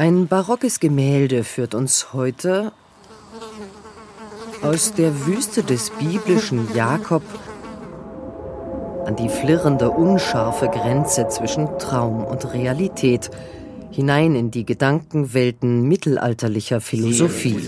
[0.00, 2.72] Ein barockes Gemälde führt uns heute
[4.62, 7.22] aus der Wüste des biblischen Jakob
[9.04, 13.30] an die flirrende, unscharfe Grenze zwischen Traum und Realität,
[13.90, 17.58] hinein in die Gedankenwelten mittelalterlicher Philosophie.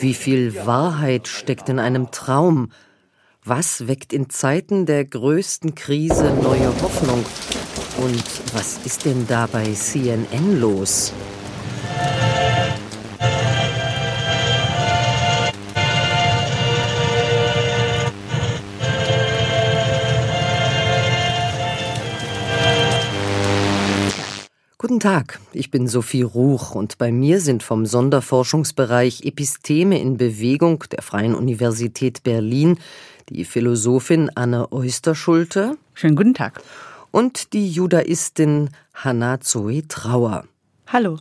[0.00, 2.72] Wie viel Wahrheit steckt in einem Traum?
[3.44, 7.24] Was weckt in Zeiten der größten Krise neue Hoffnung?
[7.98, 11.12] Und was ist denn da bei CNN los?
[24.78, 30.84] Guten Tag, ich bin Sophie Ruch und bei mir sind vom Sonderforschungsbereich Episteme in Bewegung
[30.90, 32.78] der Freien Universität Berlin
[33.28, 35.76] die Philosophin Anne Oysterschulte.
[35.94, 36.62] Schönen guten Tag.
[37.16, 40.44] Und die Judaistin Hanna Zoe Trauer.
[40.86, 41.18] Hallo.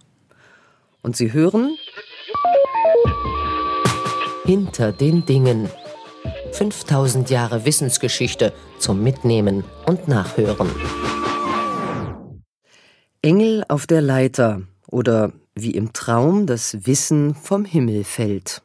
[1.02, 1.78] Und Sie hören
[4.44, 5.70] Hinter den Dingen.
[6.52, 10.70] 5000 Jahre Wissensgeschichte zum Mitnehmen und Nachhören.
[13.22, 18.65] Engel auf der Leiter oder wie im Traum das Wissen vom Himmel fällt.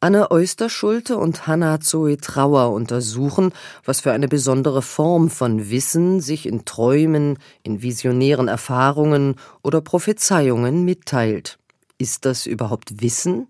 [0.00, 3.52] Anne Oysterschulte und Hanna Zoe Trauer untersuchen,
[3.82, 10.84] was für eine besondere Form von Wissen sich in Träumen, in visionären Erfahrungen oder Prophezeiungen
[10.84, 11.58] mitteilt.
[11.96, 13.46] Ist das überhaupt Wissen?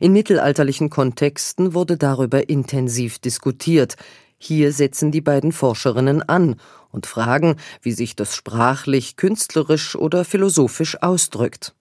[0.00, 3.94] In mittelalterlichen Kontexten wurde darüber intensiv diskutiert.
[4.36, 6.56] Hier setzen die beiden Forscherinnen an
[6.90, 11.72] und fragen, wie sich das sprachlich, künstlerisch oder philosophisch ausdrückt.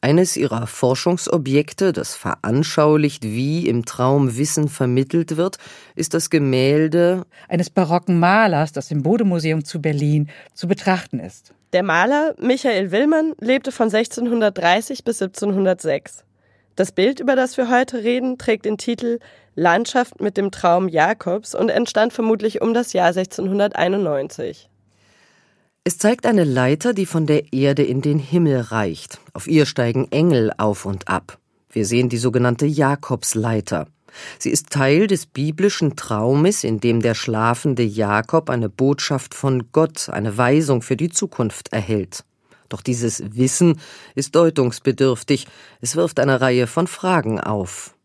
[0.00, 5.58] Eines ihrer Forschungsobjekte, das veranschaulicht, wie im Traum Wissen vermittelt wird,
[5.94, 11.54] ist das Gemälde eines barocken Malers, das im Bodemuseum zu Berlin zu betrachten ist.
[11.72, 16.24] Der Maler Michael Willmann lebte von 1630 bis 1706.
[16.76, 19.18] Das Bild, über das wir heute reden, trägt den Titel
[19.54, 24.68] Landschaft mit dem Traum Jakobs und entstand vermutlich um das Jahr 1691.
[25.88, 29.20] Es zeigt eine Leiter, die von der Erde in den Himmel reicht.
[29.34, 31.38] Auf ihr steigen Engel auf und ab.
[31.70, 33.86] Wir sehen die sogenannte Jakobsleiter.
[34.36, 40.08] Sie ist Teil des biblischen Traumes, in dem der schlafende Jakob eine Botschaft von Gott,
[40.08, 42.24] eine Weisung für die Zukunft erhält.
[42.68, 43.78] Doch dieses Wissen
[44.16, 45.46] ist deutungsbedürftig,
[45.80, 47.95] es wirft eine Reihe von Fragen auf.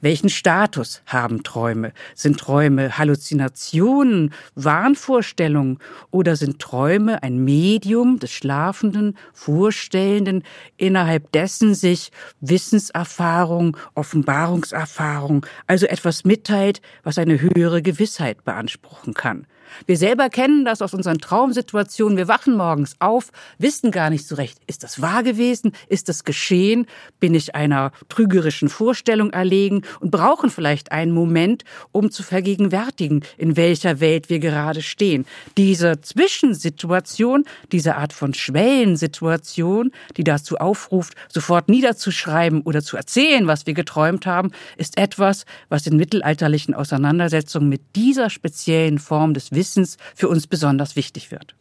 [0.00, 1.92] Welchen Status haben Träume?
[2.14, 5.78] Sind Träume Halluzinationen, Wahnvorstellungen
[6.10, 10.42] oder sind Träume ein Medium des Schlafenden, Vorstellenden,
[10.78, 19.46] innerhalb dessen sich Wissenserfahrung, Offenbarungserfahrung, also etwas mitteilt, was eine höhere Gewissheit beanspruchen kann?
[19.86, 22.16] Wir selber kennen das aus unseren Traumsituationen.
[22.16, 25.72] Wir wachen morgens auf, wissen gar nicht so recht, ist das wahr gewesen?
[25.88, 26.86] Ist das geschehen?
[27.18, 33.56] Bin ich einer trügerischen Vorstellung erlegen und brauchen vielleicht einen Moment, um zu vergegenwärtigen, in
[33.56, 35.24] welcher Welt wir gerade stehen.
[35.56, 43.66] Diese Zwischensituation, diese Art von Schwellensituation, die dazu aufruft, sofort niederzuschreiben oder zu erzählen, was
[43.66, 49.59] wir geträumt haben, ist etwas, was in mittelalterlichen Auseinandersetzungen mit dieser speziellen Form des Wissens
[50.14, 51.54] für uns besonders wichtig wird.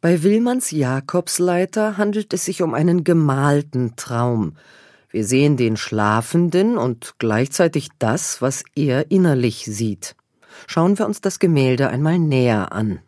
[0.00, 4.56] Bei Willmanns Jakobsleiter handelt es sich um einen gemalten Traum.
[5.10, 10.14] Wir sehen den Schlafenden und gleichzeitig das, was er innerlich sieht.
[10.66, 13.00] Schauen wir uns das Gemälde einmal näher an.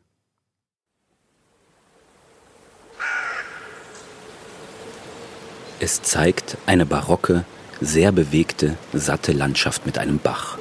[5.81, 7.45] Es zeigt eine barocke,
[7.81, 10.59] sehr bewegte, satte Landschaft mit einem Bach.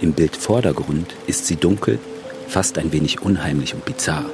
[0.00, 1.98] Im Bildvordergrund ist sie dunkel
[2.50, 4.26] fast ein wenig unheimlich und bizarr,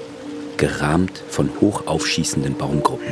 [0.56, 3.06] gerahmt von hoch aufschießenden Baumgruppen.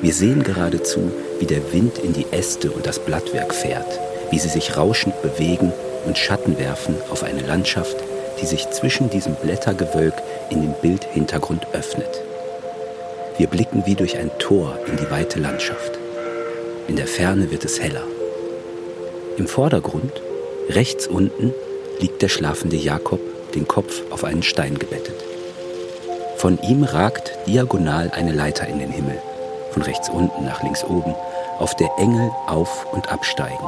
[0.00, 3.98] Wir sehen geradezu, wie der Wind in die Äste und das Blattwerk fährt,
[4.30, 5.72] wie sie sich rauschend bewegen
[6.06, 7.96] und Schatten werfen auf eine Landschaft,
[8.40, 10.14] die sich zwischen diesem Blättergewölk
[10.50, 12.22] in den Bildhintergrund öffnet.
[13.38, 15.98] Wir blicken wie durch ein Tor in die weite Landschaft.
[16.86, 18.04] In der Ferne wird es heller.
[19.36, 20.22] Im Vordergrund,
[20.68, 21.52] rechts unten,
[22.00, 23.20] liegt der schlafende Jakob
[23.56, 25.16] den Kopf auf einen Stein gebettet.
[26.36, 29.20] Von ihm ragt diagonal eine Leiter in den Himmel,
[29.72, 31.14] von rechts unten nach links oben,
[31.58, 33.66] auf der Engel auf und absteigen.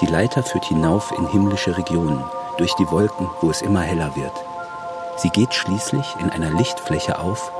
[0.00, 2.22] Die Leiter führt hinauf in himmlische Regionen,
[2.58, 4.32] durch die Wolken, wo es immer heller wird.
[5.16, 7.50] Sie geht schließlich in einer Lichtfläche auf,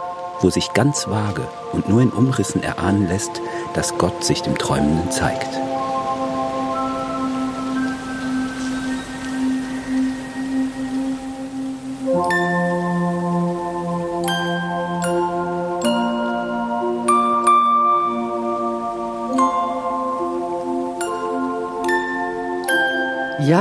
[0.40, 3.40] wo sich ganz vage und nur in Umrissen erahnen lässt,
[3.72, 5.63] dass Gott sich dem Träumenden zeigt.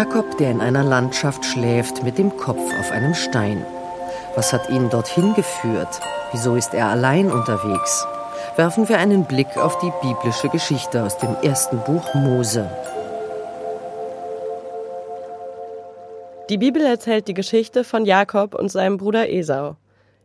[0.04, 3.66] Jakob, der in einer Landschaft schläft, mit dem Kopf auf einem Stein.
[4.36, 6.02] Was hat ihn dorthin geführt?
[6.34, 8.06] Wieso ist er allein unterwegs?
[8.58, 12.70] Werfen wir einen Blick auf die biblische Geschichte aus dem ersten Buch Mose.
[16.50, 19.78] Die Bibel erzählt die Geschichte von Jakob und seinem Bruder Esau.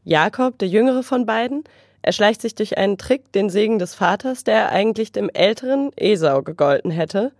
[0.03, 1.63] Jakob, der jüngere von beiden,
[2.03, 6.91] erschleicht sich durch einen Trick den Segen des Vaters, der eigentlich dem älteren Esau gegolten
[6.91, 7.31] hätte.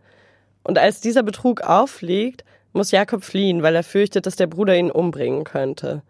[0.63, 4.91] Und als dieser Betrug auffliegt, muss Jakob fliehen, weil er fürchtet, dass der Bruder ihn
[4.91, 6.03] umbringen könnte.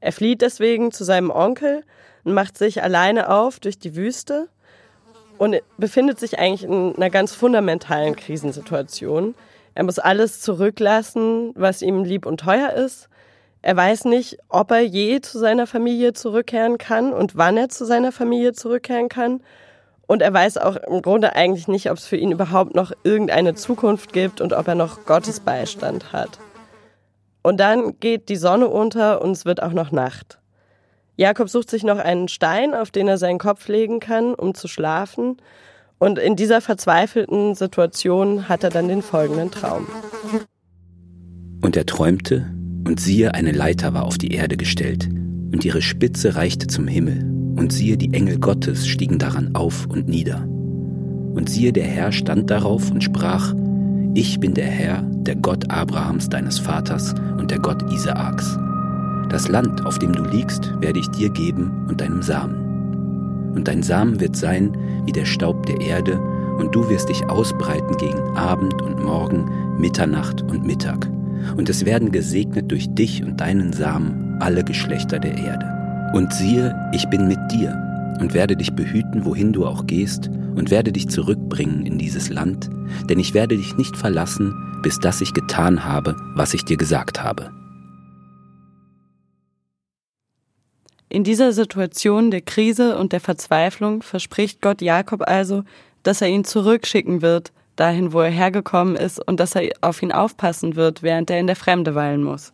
[0.00, 1.82] Er flieht deswegen zu seinem Onkel
[2.24, 4.48] und macht sich alleine auf durch die Wüste
[5.38, 9.34] und befindet sich eigentlich in einer ganz fundamentalen Krisensituation.
[9.74, 13.08] Er muss alles zurücklassen, was ihm lieb und teuer ist.
[13.62, 17.86] Er weiß nicht, ob er je zu seiner Familie zurückkehren kann und wann er zu
[17.86, 19.40] seiner Familie zurückkehren kann.
[20.06, 23.54] Und er weiß auch im Grunde eigentlich nicht, ob es für ihn überhaupt noch irgendeine
[23.54, 26.38] Zukunft gibt und ob er noch Gottes Beistand hat.
[27.42, 30.38] Und dann geht die Sonne unter und es wird auch noch Nacht.
[31.16, 34.66] Jakob sucht sich noch einen Stein, auf den er seinen Kopf legen kann, um zu
[34.66, 35.36] schlafen.
[35.98, 39.86] Und in dieser verzweifelten Situation hat er dann den folgenden Traum.
[41.62, 42.46] Und er träumte,
[42.86, 45.08] und siehe, eine Leiter war auf die Erde gestellt,
[45.52, 47.24] und ihre Spitze reichte zum Himmel,
[47.56, 50.46] und siehe, die Engel Gottes stiegen daran auf und nieder.
[51.34, 53.54] Und siehe, der Herr stand darauf und sprach,
[54.14, 58.58] Ich bin der Herr, der Gott Abrahams deines Vaters und der Gott Isaaks.
[59.30, 62.64] Das Land, auf dem du liegst, werde ich dir geben und deinem Samen
[63.54, 66.20] und dein Samen wird sein wie der Staub der Erde,
[66.58, 71.08] und du wirst dich ausbreiten gegen Abend und Morgen, Mitternacht und Mittag.
[71.56, 75.66] Und es werden gesegnet durch dich und deinen Samen alle Geschlechter der Erde.
[76.14, 77.76] Und siehe, ich bin mit dir
[78.20, 82.70] und werde dich behüten, wohin du auch gehst, und werde dich zurückbringen in dieses Land,
[83.10, 87.24] denn ich werde dich nicht verlassen, bis das ich getan habe, was ich dir gesagt
[87.24, 87.50] habe.
[91.08, 95.64] In dieser Situation der Krise und der Verzweiflung verspricht Gott Jakob also,
[96.04, 100.12] dass er ihn zurückschicken wird, dahin, wo er hergekommen ist, und dass er auf ihn
[100.12, 102.52] aufpassen wird, während er in der Fremde weilen muss.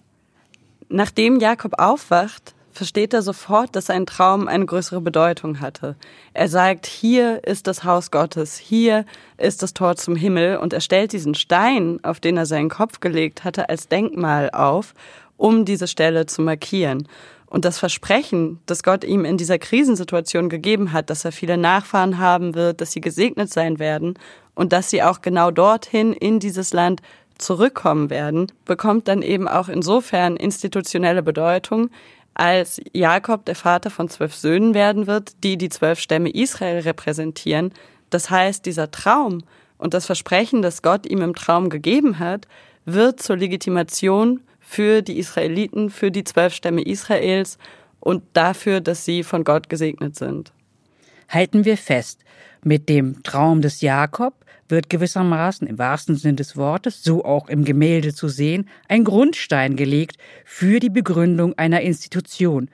[0.89, 5.97] Nachdem Jakob aufwacht, versteht er sofort, dass sein Traum eine größere Bedeutung hatte.
[6.35, 9.05] Er sagt, hier ist das Haus Gottes, hier
[9.39, 13.01] ist das Tor zum Himmel, und er stellt diesen Stein, auf den er seinen Kopf
[13.01, 14.95] gelegt hatte, als Denkmal auf,
[15.37, 17.09] um diese Stelle zu markieren.
[17.47, 22.19] Und das Versprechen, das Gott ihm in dieser Krisensituation gegeben hat, dass er viele Nachfahren
[22.19, 24.15] haben wird, dass sie gesegnet sein werden
[24.55, 27.03] und dass sie auch genau dorthin in dieses Land
[27.39, 31.91] zurückkommen werden, bekommt dann eben auch insofern institutionelle Bedeutung,
[32.41, 37.71] als Jakob der Vater von zwölf Söhnen werden wird, die die zwölf Stämme Israel repräsentieren.
[38.09, 39.43] Das heißt, dieser Traum
[39.77, 42.49] und das Versprechen, das Gott ihm im Traum gegeben hat,
[42.87, 47.59] wird zur Legitimation für die Israeliten, für die zwölf Stämme Israels
[48.01, 50.51] und dafür, dass sie von Gott gesegnet sind.
[51.29, 52.25] Halten wir fest,
[52.65, 54.33] mit dem Traum des Jakob
[54.71, 59.77] wird gewissermaßen im wahrsten Sinn des Wortes, so auch im Gemälde zu sehen, ein Grundstein
[59.77, 62.71] gelegt für die Begründung einer Institution,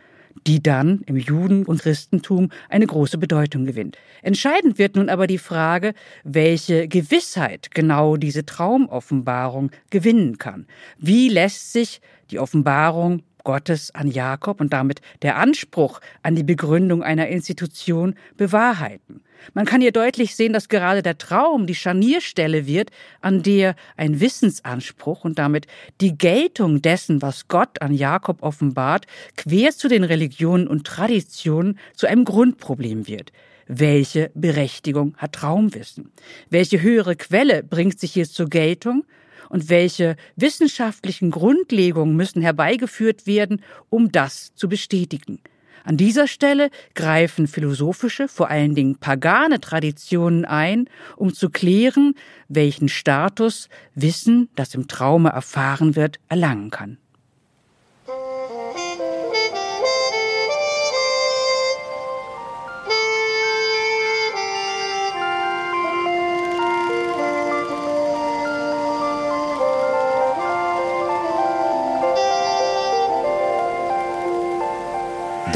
[0.47, 3.97] die dann im Juden- und Christentum eine große Bedeutung gewinnt.
[4.23, 10.67] Entscheidend wird nun aber die Frage, welche Gewissheit genau diese Traumoffenbarung gewinnen kann.
[10.99, 12.00] Wie lässt sich
[12.31, 19.23] die Offenbarung Gottes an Jakob und damit der Anspruch an die Begründung einer Institution bewahrheiten.
[19.55, 22.90] Man kann hier deutlich sehen, dass gerade der Traum die Scharnierstelle wird,
[23.21, 25.66] an der ein Wissensanspruch und damit
[26.00, 32.07] die Geltung dessen, was Gott an Jakob offenbart, quer zu den Religionen und Traditionen zu
[32.07, 33.33] einem Grundproblem wird.
[33.69, 36.12] Welche Berechtigung hat Traumwissen?
[36.50, 39.05] Welche höhere Quelle bringt sich hier zur Geltung?
[39.49, 45.38] und welche wissenschaftlichen Grundlegungen müssen herbeigeführt werden, um das zu bestätigen.
[45.87, 52.14] An dieser Stelle greifen philosophische, vor allen Dingen pagane Traditionen ein, um zu klären,
[52.49, 56.99] welchen Status Wissen, das im Traume erfahren wird, erlangen kann.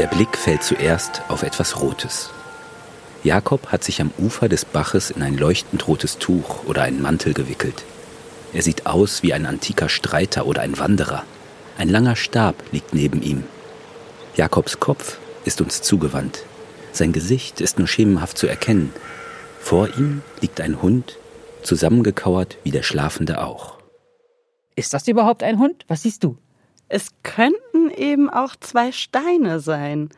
[0.00, 2.30] Der Blick fällt zuerst auf etwas Rotes.
[3.22, 7.34] Jakob hat sich am Ufer des Baches in ein leuchtend rotes Tuch oder einen Mantel
[7.34, 7.84] gewickelt.
[8.54, 11.24] Er sieht aus wie ein antiker Streiter oder ein Wanderer.
[11.76, 13.44] Ein langer Stab liegt neben ihm.
[14.36, 16.46] Jakobs Kopf ist uns zugewandt.
[16.92, 18.94] Sein Gesicht ist nur schemenhaft zu erkennen.
[19.60, 21.18] Vor ihm liegt ein Hund,
[21.62, 23.76] zusammengekauert wie der Schlafende auch.
[24.76, 25.84] Ist das überhaupt ein Hund?
[25.88, 26.38] Was siehst du?
[26.92, 30.10] Es könnten eben auch zwei Steine sein.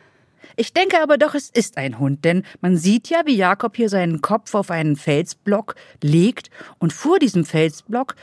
[0.56, 3.90] Ich denke aber doch, es ist ein Hund, denn man sieht ja, wie Jakob hier
[3.90, 8.16] seinen Kopf auf einen Felsblock legt und vor diesem Felsblock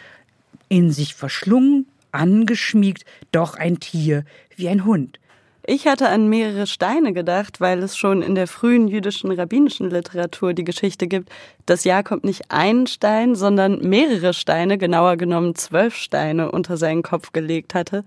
[0.67, 4.25] in sich verschlungen, angeschmiegt, doch ein Tier
[4.55, 5.19] wie ein Hund.
[5.63, 10.55] Ich hatte an mehrere Steine gedacht, weil es schon in der frühen jüdischen rabbinischen Literatur
[10.55, 11.29] die Geschichte gibt,
[11.67, 17.31] dass Jakob nicht einen Stein, sondern mehrere Steine, genauer genommen zwölf Steine, unter seinen Kopf
[17.33, 18.03] gelegt hatte.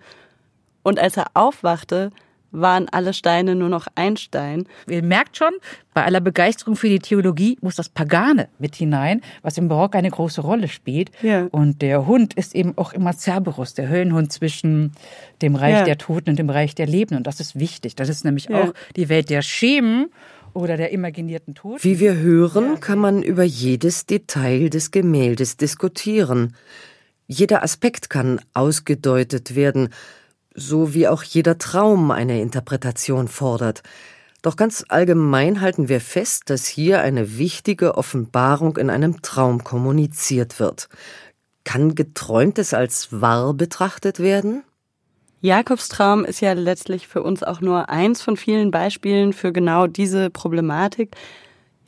[0.82, 2.10] Und als er aufwachte,
[2.52, 4.66] waren alle Steine nur noch ein Stein.
[4.88, 5.52] Ihr merkt schon,
[5.94, 10.10] bei aller Begeisterung für die Theologie muss das Pagane mit hinein, was im Barock eine
[10.10, 11.10] große Rolle spielt.
[11.22, 11.48] Ja.
[11.50, 14.92] Und der Hund ist eben auch immer Cerberus, der Höllenhund zwischen
[15.40, 15.84] dem Reich ja.
[15.84, 17.18] der Toten und dem Reich der Lebenden.
[17.18, 17.96] Und das ist wichtig.
[17.96, 18.62] Das ist nämlich ja.
[18.62, 20.10] auch die Welt der Schemen
[20.54, 21.82] oder der imaginierten Toten.
[21.82, 26.54] Wie wir hören, kann man über jedes Detail des Gemäldes diskutieren.
[27.26, 29.88] Jeder Aspekt kann ausgedeutet werden,
[30.54, 33.82] so wie auch jeder Traum eine Interpretation fordert.
[34.42, 40.58] Doch ganz allgemein halten wir fest, dass hier eine wichtige Offenbarung in einem Traum kommuniziert
[40.58, 40.88] wird.
[41.64, 44.64] Kann Geträumtes als wahr betrachtet werden?
[45.40, 49.86] Jakobs Traum ist ja letztlich für uns auch nur eins von vielen Beispielen für genau
[49.86, 51.16] diese Problematik.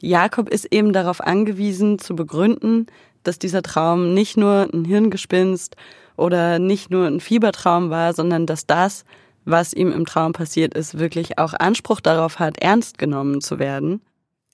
[0.00, 2.87] Jakob ist eben darauf angewiesen zu begründen,
[3.23, 5.76] dass dieser Traum nicht nur ein Hirngespinst
[6.16, 9.04] oder nicht nur ein Fiebertraum war, sondern dass das,
[9.44, 14.00] was ihm im Traum passiert ist, wirklich auch Anspruch darauf hat, ernst genommen zu werden.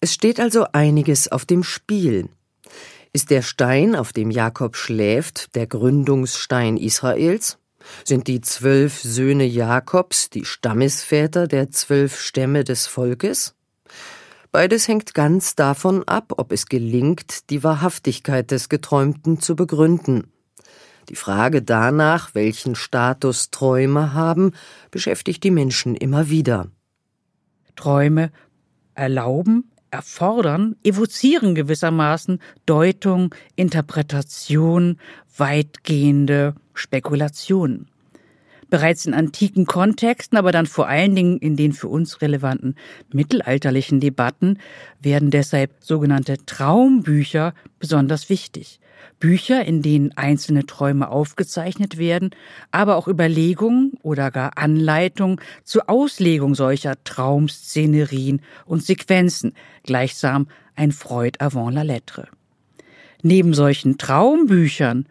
[0.00, 2.28] Es steht also einiges auf dem Spiel.
[3.12, 7.58] Ist der Stein, auf dem Jakob schläft, der Gründungsstein Israels?
[8.04, 13.54] Sind die zwölf Söhne Jakobs die Stammesväter der zwölf Stämme des Volkes?
[14.52, 20.32] Beides hängt ganz davon ab, ob es gelingt, die Wahrhaftigkeit des Geträumten zu begründen.
[21.10, 24.52] Die Frage danach, welchen Status Träume haben,
[24.92, 26.68] beschäftigt die Menschen immer wieder.
[27.74, 28.30] Träume
[28.94, 34.98] erlauben, erfordern, evozieren gewissermaßen Deutung, Interpretation,
[35.36, 37.89] weitgehende Spekulationen.
[38.70, 42.76] Bereits in antiken Kontexten, aber dann vor allen Dingen in den für uns relevanten
[43.12, 44.58] mittelalterlichen Debatten
[45.00, 48.80] werden deshalb sogenannte Traumbücher besonders wichtig.
[49.18, 52.30] Bücher, in denen einzelne Träume aufgezeichnet werden,
[52.70, 61.38] aber auch Überlegungen oder gar Anleitungen zur Auslegung solcher Traumszenerien und Sequenzen, gleichsam ein Freud
[61.38, 62.28] avant la lettre.
[63.22, 65.06] Neben solchen Traumbüchern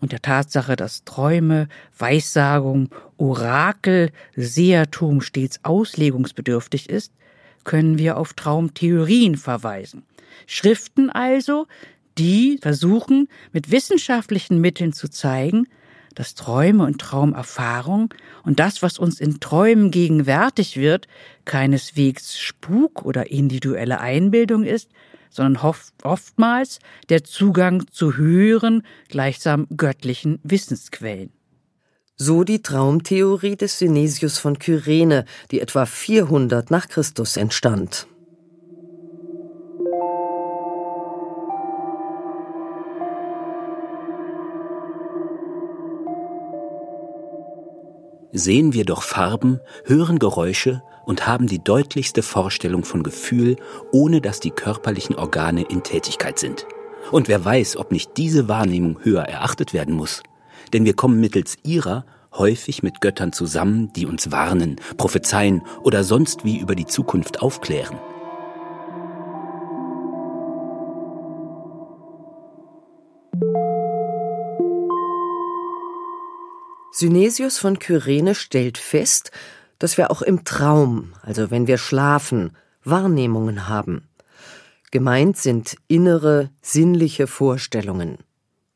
[0.00, 7.12] und der Tatsache, dass Träume, Weissagung, Orakel, Sehertum stets auslegungsbedürftig ist,
[7.64, 10.04] können wir auf Traumtheorien verweisen.
[10.46, 11.66] Schriften also,
[12.18, 15.66] die versuchen, mit wissenschaftlichen Mitteln zu zeigen,
[16.14, 18.12] dass Träume und Traumerfahrung
[18.42, 21.08] und das, was uns in Träumen gegenwärtig wird,
[21.44, 24.90] keineswegs Spuk oder individuelle Einbildung ist,
[25.30, 26.78] sondern oftmals
[27.08, 31.32] der Zugang zu höheren, gleichsam göttlichen Wissensquellen.
[32.16, 38.06] So die Traumtheorie des Synesius von Kyrene, die etwa 400 nach Christus entstand.
[48.38, 53.56] sehen wir doch Farben, hören Geräusche und haben die deutlichste Vorstellung von Gefühl,
[53.92, 56.66] ohne dass die körperlichen Organe in Tätigkeit sind.
[57.10, 60.22] Und wer weiß, ob nicht diese Wahrnehmung höher erachtet werden muss.
[60.72, 66.44] Denn wir kommen mittels ihrer häufig mit Göttern zusammen, die uns warnen, prophezeien oder sonst
[66.44, 67.96] wie über die Zukunft aufklären.
[76.90, 79.30] Synesius von Kyrene stellt fest,
[79.78, 84.08] dass wir auch im Traum, also wenn wir schlafen, Wahrnehmungen haben.
[84.90, 88.18] Gemeint sind innere, sinnliche Vorstellungen.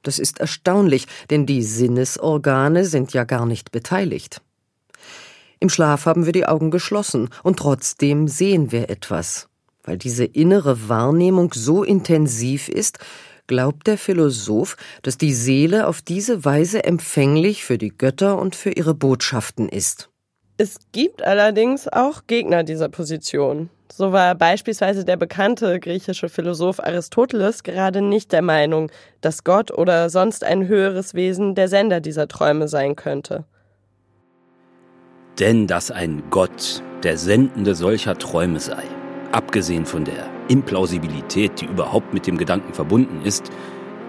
[0.03, 4.41] Das ist erstaunlich, denn die Sinnesorgane sind ja gar nicht beteiligt.
[5.61, 9.49] Im Schlaf haben wir die Augen geschlossen und trotzdem sehen wir etwas,
[9.85, 12.99] weil diese innere Wahrnehmung so intensiv ist,
[13.47, 18.71] glaubt der Philosoph, dass die Seele auf diese Weise empfänglich für die Götter und für
[18.71, 20.09] ihre Botschaften ist.
[20.61, 23.71] Es gibt allerdings auch Gegner dieser Position.
[23.91, 30.11] So war beispielsweise der bekannte griechische Philosoph Aristoteles gerade nicht der Meinung, dass Gott oder
[30.11, 33.45] sonst ein höheres Wesen der Sender dieser Träume sein könnte.
[35.39, 38.85] Denn dass ein Gott der Sendende solcher Träume sei,
[39.33, 43.45] abgesehen von der Implausibilität, die überhaupt mit dem Gedanken verbunden ist,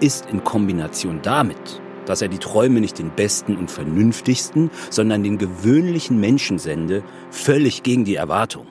[0.00, 5.38] ist in Kombination damit dass er die Träume nicht den besten und vernünftigsten, sondern den
[5.38, 8.66] gewöhnlichen Menschen sende, völlig gegen die Erwartung.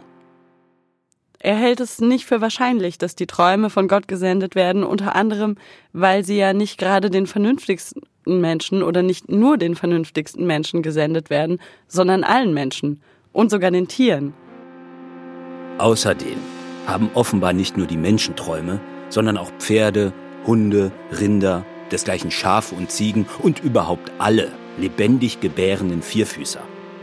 [1.44, 5.56] Er hält es nicht für wahrscheinlich, dass die Träume von Gott gesendet werden, unter anderem,
[5.92, 11.32] weil sie ja nicht gerade den vernünftigsten Menschen oder nicht nur den vernünftigsten Menschen gesendet
[11.32, 13.02] werden, sondern allen Menschen
[13.34, 14.34] und sogar den Tieren.
[15.80, 16.38] Außerdem
[16.86, 20.14] haben offenbar nicht nur die Menschen Träume, sondern auch Pferde,
[20.46, 26.62] Hunde, Rinder, desgleichen Schafe und Ziegen und überhaupt alle lebendig gebärenden Vierfüßer.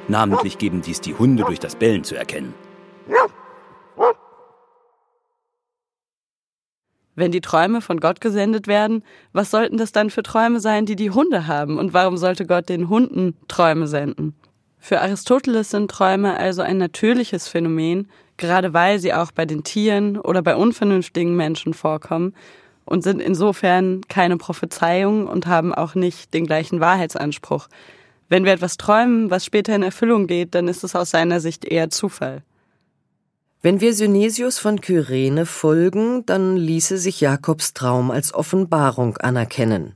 [0.09, 2.55] Namentlich geben dies die Hunde durch das Bellen zu erkennen.
[7.15, 9.03] Wenn die Träume von Gott gesendet werden,
[9.33, 11.77] was sollten das dann für Träume sein, die die Hunde haben?
[11.77, 14.37] Und warum sollte Gott den Hunden Träume senden?
[14.79, 20.17] Für Aristoteles sind Träume also ein natürliches Phänomen, gerade weil sie auch bei den Tieren
[20.17, 22.35] oder bei unvernünftigen Menschen vorkommen
[22.89, 27.69] und sind insofern keine Prophezeiung und haben auch nicht den gleichen Wahrheitsanspruch.
[28.29, 31.65] Wenn wir etwas träumen, was später in Erfüllung geht, dann ist es aus seiner Sicht
[31.65, 32.43] eher Zufall.
[33.61, 39.95] Wenn wir Synesius von Kyrene folgen, dann ließe sich Jakobs Traum als Offenbarung anerkennen.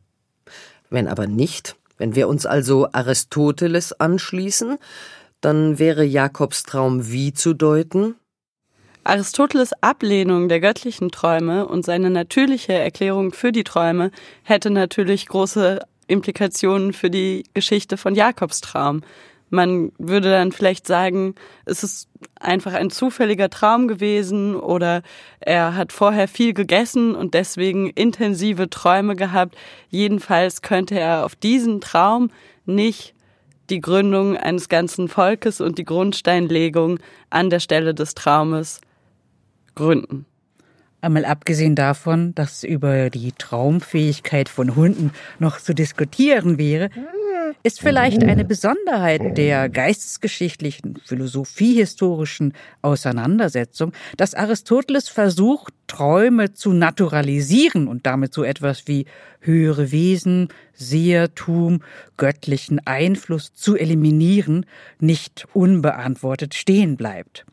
[0.90, 4.78] Wenn aber nicht, wenn wir uns also Aristoteles anschließen,
[5.40, 8.16] dann wäre Jakobs Traum wie zu deuten?
[9.04, 14.12] Aristoteles Ablehnung der göttlichen Träume und seine natürliche Erklärung für die Träume
[14.44, 19.02] hätte natürlich große Implikationen für die Geschichte von Jakobs Traum.
[19.50, 25.02] Man würde dann vielleicht sagen, es ist einfach ein zufälliger Traum gewesen oder
[25.40, 29.56] er hat vorher viel gegessen und deswegen intensive Träume gehabt.
[29.90, 32.30] Jedenfalls könnte er auf diesen Traum
[32.66, 33.14] nicht
[33.68, 38.80] die Gründung eines ganzen Volkes und die Grundsteinlegung an der Stelle des Traumes
[39.74, 40.26] gründen.
[41.04, 46.90] Einmal abgesehen davon, dass über die Traumfähigkeit von Hunden noch zu diskutieren wäre,
[47.64, 58.06] ist vielleicht eine Besonderheit der geistesgeschichtlichen, philosophiehistorischen Auseinandersetzung, dass Aristoteles versucht, Träume zu naturalisieren und
[58.06, 59.06] damit so etwas wie
[59.40, 61.82] höhere Wesen, Sehertum,
[62.16, 64.66] göttlichen Einfluss zu eliminieren,
[65.00, 67.44] nicht unbeantwortet stehen bleibt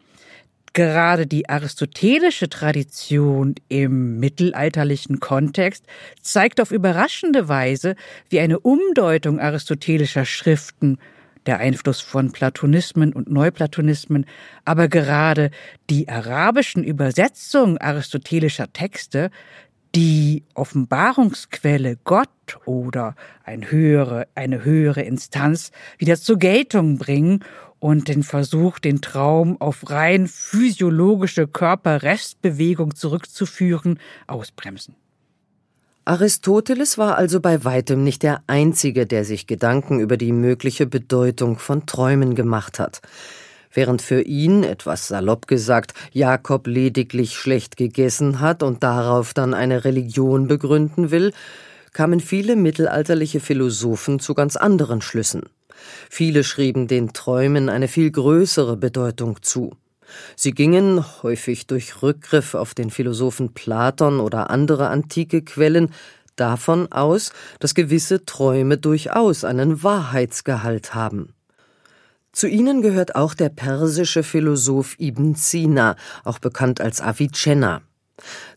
[0.79, 5.83] gerade die aristotelische Tradition im mittelalterlichen Kontext
[6.21, 7.97] zeigt auf überraschende Weise,
[8.29, 10.97] wie eine Umdeutung aristotelischer Schriften
[11.45, 14.25] der Einfluss von Platonismen und Neuplatonismen,
[14.63, 15.51] aber gerade
[15.89, 19.31] die arabischen Übersetzungen aristotelischer Texte
[19.95, 22.29] die Offenbarungsquelle Gott
[22.63, 27.43] oder ein höhere, eine höhere Instanz wieder zur Geltung bringen
[27.79, 34.95] und den Versuch, den Traum auf rein physiologische Körperrestbewegung zurückzuführen, ausbremsen.
[36.05, 41.59] Aristoteles war also bei weitem nicht der Einzige, der sich Gedanken über die mögliche Bedeutung
[41.59, 43.01] von Träumen gemacht hat.
[43.71, 49.85] Während für ihn, etwas salopp gesagt, Jakob lediglich schlecht gegessen hat und darauf dann eine
[49.85, 51.31] Religion begründen will,
[51.93, 55.43] kamen viele mittelalterliche Philosophen zu ganz anderen Schlüssen.
[56.09, 59.75] Viele schrieben den Träumen eine viel größere Bedeutung zu.
[60.35, 65.91] Sie gingen, häufig durch Rückgriff auf den Philosophen Platon oder andere antike Quellen,
[66.35, 71.33] davon aus, dass gewisse Träume durchaus einen Wahrheitsgehalt haben.
[72.31, 77.81] Zu ihnen gehört auch der persische Philosoph Ibn Sina, auch bekannt als Avicenna.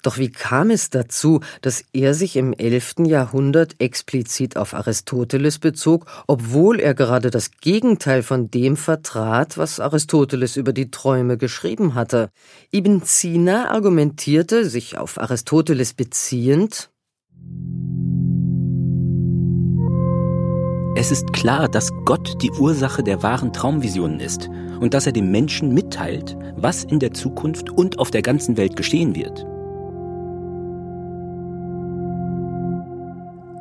[0.02, 3.06] Doch wie kam es dazu, dass er sich im 11.
[3.06, 10.56] Jahrhundert explizit auf Aristoteles bezog, obwohl er gerade das Gegenteil von dem vertrat, was Aristoteles
[10.56, 12.30] über die Träume geschrieben hatte?
[12.72, 16.90] Ibn Sina argumentierte, sich auf Aristoteles beziehend,
[20.94, 24.48] Es ist klar, dass Gott die Ursache der wahren Traumvisionen ist
[24.78, 28.76] und dass er dem Menschen mitteilt, was in der Zukunft und auf der ganzen Welt
[28.76, 29.44] geschehen wird.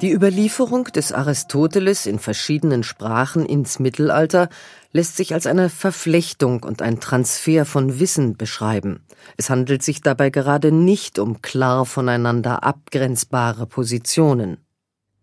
[0.01, 4.49] Die Überlieferung des Aristoteles in verschiedenen Sprachen ins Mittelalter
[4.91, 9.05] lässt sich als eine Verflechtung und ein Transfer von Wissen beschreiben.
[9.37, 14.57] Es handelt sich dabei gerade nicht um klar voneinander abgrenzbare Positionen.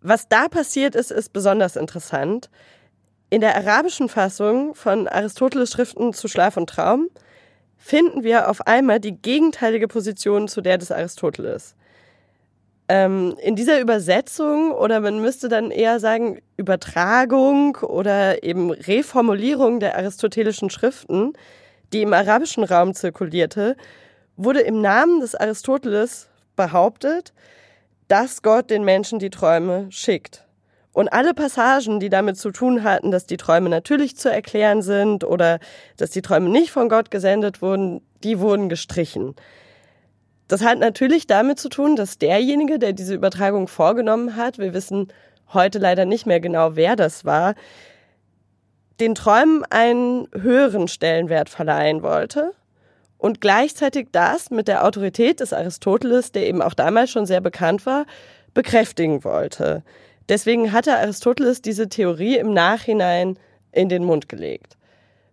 [0.00, 2.48] Was da passiert ist, ist besonders interessant.
[3.30, 7.08] In der arabischen Fassung von Aristoteles Schriften zu Schlaf und Traum
[7.78, 11.74] finden wir auf einmal die gegenteilige Position zu der des Aristoteles.
[12.88, 19.96] Ähm, in dieser Übersetzung oder man müsste dann eher sagen Übertragung oder eben Reformulierung der
[19.96, 21.35] aristotelischen Schriften,
[21.92, 23.77] die im arabischen Raum zirkulierte,
[24.37, 27.35] wurde im Namen des Aristoteles behauptet,
[28.09, 30.46] dass Gott den Menschen die Träume schickt.
[30.92, 35.22] Und alle Passagen, die damit zu tun hatten, dass die Träume natürlich zu erklären sind
[35.22, 35.61] oder
[35.96, 39.37] dass die Träume nicht von Gott gesendet wurden, die wurden gestrichen.
[40.48, 45.08] Das hat natürlich damit zu tun, dass derjenige, der diese Übertragung vorgenommen hat, wir wissen
[45.52, 47.54] heute leider nicht mehr genau, wer das war,
[48.98, 52.52] den Träumen einen höheren Stellenwert verleihen wollte
[53.18, 57.84] und gleichzeitig das mit der Autorität des Aristoteles, der eben auch damals schon sehr bekannt
[57.84, 58.06] war,
[58.54, 59.82] bekräftigen wollte.
[60.28, 63.38] Deswegen hatte Aristoteles diese Theorie im Nachhinein
[63.72, 64.77] in den Mund gelegt.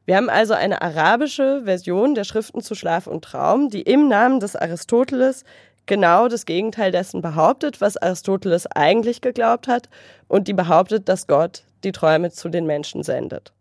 [0.06, 4.40] Wir haben also eine arabische Version der Schriften zu Schlaf und Traum, die im Namen
[4.40, 5.44] des Aristoteles
[5.88, 9.90] genau das Gegenteil dessen behauptet, was Aristoteles eigentlich geglaubt hat
[10.28, 13.52] und die behauptet, dass Gott die Träume zu den Menschen sendet.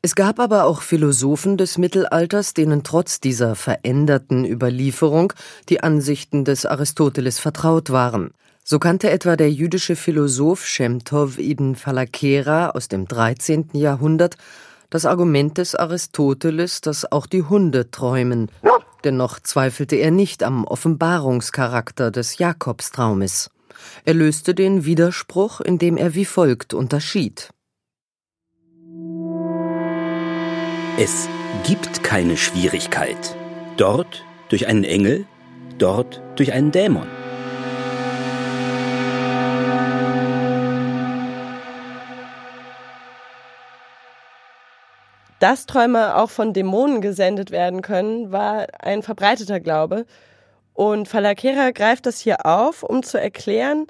[0.00, 5.32] Es gab aber auch Philosophen des Mittelalters, denen trotz dieser veränderten Überlieferung
[5.68, 8.30] die Ansichten des Aristoteles vertraut waren.
[8.62, 13.70] So kannte etwa der jüdische Philosoph Shemtov ibn Falakera aus dem 13.
[13.72, 14.36] Jahrhundert
[14.90, 18.50] das Argument des Aristoteles, dass auch die Hunde träumen.
[19.04, 23.50] Dennoch zweifelte er nicht am Offenbarungscharakter des Jakobstraumes.
[24.04, 27.50] Er löste den Widerspruch, indem er wie folgt unterschied.
[30.98, 31.28] Es
[31.64, 33.36] gibt keine Schwierigkeit.
[33.76, 35.26] Dort durch einen Engel,
[35.78, 37.06] dort durch einen Dämon.
[45.40, 50.04] Dass Träume auch von Dämonen gesendet werden können, war ein verbreiteter Glaube.
[50.74, 53.86] Und Falakera greift das hier auf, um zu erklären,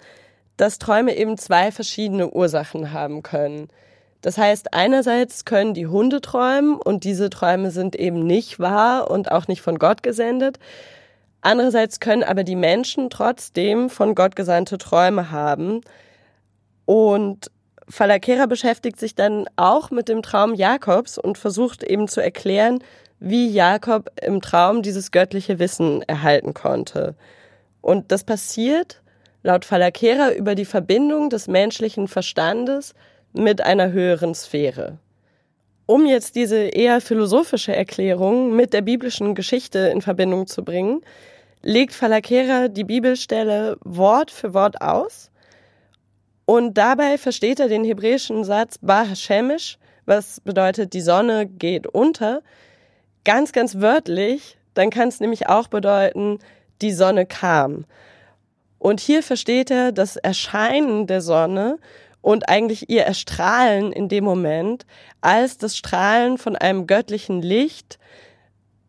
[0.56, 3.68] dass Träume eben zwei verschiedene Ursachen haben können.
[4.20, 9.30] Das heißt, einerseits können die Hunde träumen und diese Träume sind eben nicht wahr und
[9.30, 10.58] auch nicht von Gott gesendet.
[11.40, 15.82] Andererseits können aber die Menschen trotzdem von Gott gesandte Träume haben.
[16.84, 17.50] Und
[17.88, 22.82] Falakera beschäftigt sich dann auch mit dem Traum Jakobs und versucht eben zu erklären,
[23.20, 27.14] wie Jakob im Traum dieses göttliche Wissen erhalten konnte.
[27.80, 29.02] Und das passiert
[29.42, 32.94] laut Falakera über die Verbindung des menschlichen Verstandes
[33.32, 34.98] mit einer höheren Sphäre.
[35.86, 41.00] Um jetzt diese eher philosophische Erklärung mit der biblischen Geschichte in Verbindung zu bringen,
[41.62, 45.30] legt Falakera die Bibelstelle Wort für Wort aus
[46.48, 52.40] und dabei versteht er den hebräischen Satz Ba Hashemish, was bedeutet, die Sonne geht unter,
[53.22, 56.38] ganz, ganz wörtlich, dann kann es nämlich auch bedeuten,
[56.80, 57.84] die Sonne kam.
[58.78, 61.78] Und hier versteht er das Erscheinen der Sonne
[62.22, 64.86] und eigentlich ihr Erstrahlen in dem Moment
[65.20, 67.98] als das Strahlen von einem göttlichen Licht,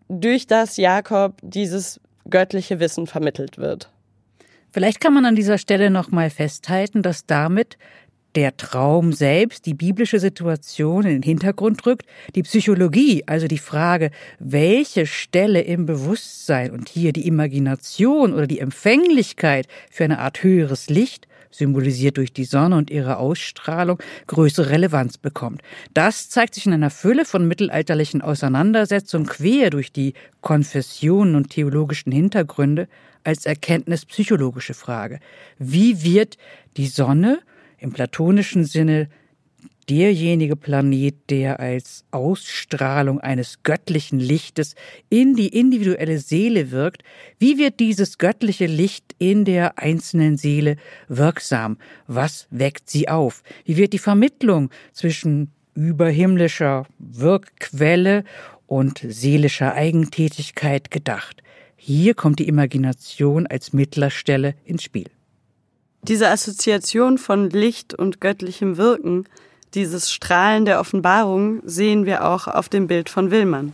[0.08, 3.90] durch das Jakob dieses göttliche Wissen vermittelt wird.
[4.72, 7.78] Vielleicht kann man an dieser Stelle noch mal festhalten, dass damit
[8.36, 12.06] der Traum selbst die biblische Situation in den Hintergrund rückt,
[12.36, 18.60] die Psychologie, also die Frage, welche Stelle im Bewusstsein und hier die Imagination oder die
[18.60, 25.18] Empfänglichkeit für eine Art höheres Licht symbolisiert durch die Sonne und ihre Ausstrahlung, größere Relevanz
[25.18, 25.64] bekommt.
[25.96, 32.12] Das zeigt sich in einer Fülle von mittelalterlichen Auseinandersetzungen quer durch die Konfessionen und theologischen
[32.12, 32.88] Hintergründe
[33.24, 35.20] als erkenntnispsychologische Frage.
[35.58, 36.38] Wie wird
[36.78, 37.40] die Sonne
[37.78, 39.10] im platonischen Sinne
[39.90, 44.76] derjenige Planet, der als Ausstrahlung eines göttlichen Lichtes
[45.10, 47.04] in die individuelle Seele wirkt,
[47.40, 50.78] wie wird dieses göttliche Licht in der einzelnen Seele
[51.08, 51.78] wirksam?
[52.08, 53.42] Was weckt sie auf?
[53.66, 58.24] Wie wird die Vermittlung zwischen überhimmlischer Wirkquelle
[58.68, 61.42] und seelischer Eigentätigkeit gedacht?
[61.82, 65.10] Hier kommt die Imagination als Mittlerstelle ins Spiel.
[66.04, 69.24] Diese Assoziation von Licht und göttlichem Wirken
[69.74, 73.74] dieses Strahlen der Offenbarung sehen wir auch auf dem Bild von Willmann.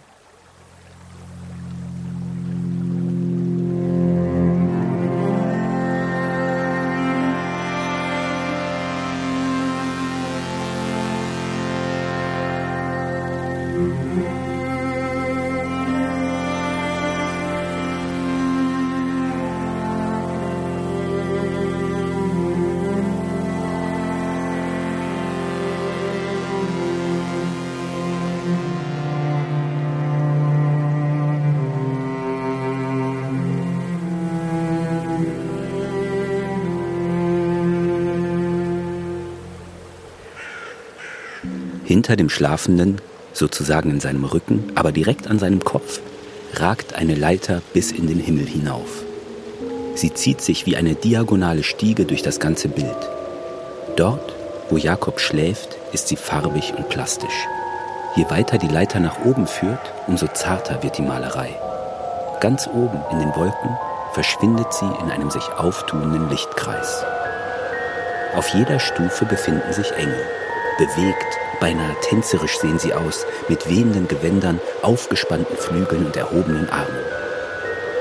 [41.95, 42.99] Hinter dem Schlafenden,
[43.31, 46.01] sozusagen in seinem Rücken, aber direkt an seinem Kopf,
[46.55, 49.05] ragt eine Leiter bis in den Himmel hinauf.
[49.93, 52.97] Sie zieht sich wie eine diagonale Stiege durch das ganze Bild.
[53.95, 54.36] Dort
[54.69, 57.47] Wo Jakob schläft, ist sie farbig und plastisch.
[58.17, 61.58] Je weiter die Leiter nach oben führt, umso zarter wird die Malerei.
[62.41, 63.77] Ganz oben in den Wolken
[64.12, 67.05] verschwindet sie in einem sich auftuenden Lichtkreis.
[68.36, 70.25] Auf jeder Stufe befinden sich Engel.
[70.77, 77.04] Bewegt, beinahe tänzerisch sehen sie aus, mit wehenden Gewändern, aufgespannten Flügeln und erhobenen Armen.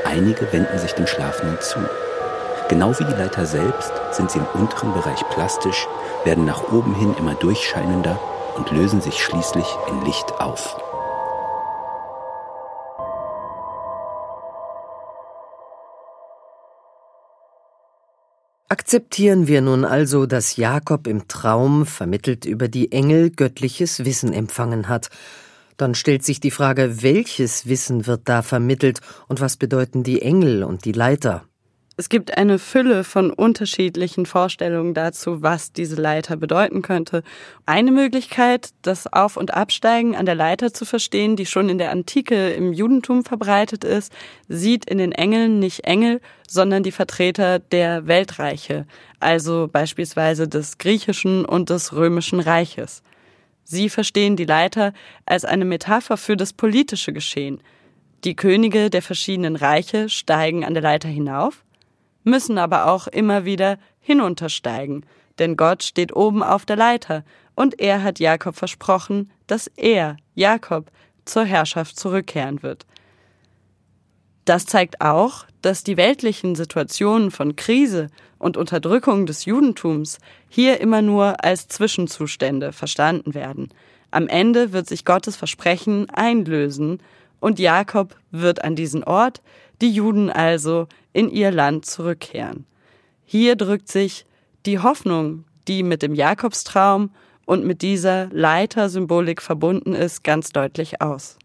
[0.05, 1.79] Einige wenden sich dem Schlafenden zu.
[2.69, 5.89] Genau wie die Leiter selbst sind sie im unteren Bereich plastisch,
[6.25, 8.21] werden nach oben hin immer durchscheinender
[8.55, 10.77] und lösen sich schließlich in Licht auf.
[18.75, 24.89] Akzeptieren wir nun also, dass Jakob im Traum, vermittelt über die Engel, göttliches Wissen empfangen
[24.89, 25.11] hat.
[25.77, 30.65] Dann stellt sich die Frage, welches Wissen wird da vermittelt und was bedeuten die Engel
[30.65, 31.45] und die Leiter?
[31.97, 37.23] Es gibt eine Fülle von unterschiedlichen Vorstellungen dazu, was diese Leiter bedeuten könnte.
[37.67, 41.93] Eine Möglichkeit, das Auf- und Absteigen an der Leiter zu verstehen, die schon in der
[41.93, 44.13] Antike im Judentum verbreitet ist,
[44.49, 48.87] sieht in den Engeln nicht Engel, sondern die Vertreter der Weltreiche,
[49.21, 53.05] also beispielsweise des griechischen und des römischen Reiches.
[53.63, 54.95] Sie verstehen die Leiter
[55.27, 57.61] als eine Metapher für das politische Geschehen.
[58.25, 61.65] Die Könige der verschiedenen Reiche steigen an der Leiter hinauf,
[62.25, 65.07] müssen aber auch immer wieder hinuntersteigen,
[65.39, 70.91] denn Gott steht oben auf der Leiter und er hat Jakob versprochen, dass er, Jakob,
[71.25, 72.87] zur Herrschaft zurückkehren wird.
[74.45, 78.09] Das zeigt auch, dass die weltlichen Situationen von Krise
[78.39, 83.71] und Unterdrückung des Judentums hier immer nur als Zwischenzustände verstanden werden.
[84.11, 87.01] Am Ende wird sich Gottes Versprechen einlösen
[87.41, 89.41] und Jakob wird an diesen Ort,
[89.81, 92.67] die Juden also in ihr Land zurückkehren.
[93.25, 94.27] Hier drückt sich
[94.67, 97.11] die Hoffnung, die mit dem Jakobstraum
[97.47, 101.39] und mit dieser Leitersymbolik verbunden ist, ganz deutlich aus.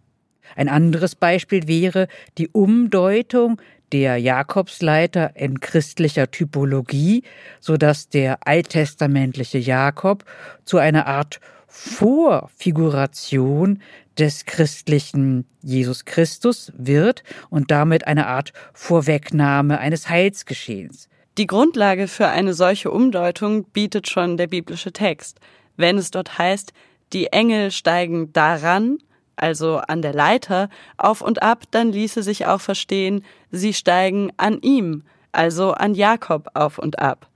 [0.55, 7.23] Ein anderes Beispiel wäre die Umdeutung der Jakobsleiter in christlicher Typologie,
[7.59, 10.25] so dass der alttestamentliche Jakob
[10.65, 13.81] zu einer Art Vorfiguration
[14.17, 21.07] des christlichen Jesus Christus wird und damit eine Art Vorwegnahme eines Heilsgeschehens.
[21.37, 25.39] Die Grundlage für eine solche Umdeutung bietet schon der biblische Text,
[25.77, 26.73] wenn es dort heißt,
[27.13, 28.97] die Engel steigen daran,
[29.37, 34.59] also an der Leiter, auf und ab, dann ließe sich auch verstehen, sie steigen an
[34.61, 37.28] ihm, also an Jakob auf und ab.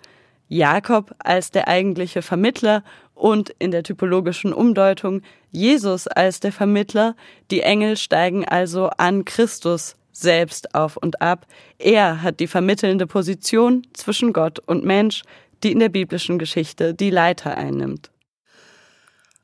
[0.54, 2.84] Jakob als der eigentliche Vermittler
[3.16, 7.16] und in der typologischen Umdeutung Jesus als der Vermittler,
[7.52, 11.48] die Engel steigen also an Christus selbst auf und ab.
[11.80, 15.24] Er hat die vermittelnde Position zwischen Gott und Mensch,
[15.64, 18.12] die in der biblischen Geschichte die Leiter einnimmt.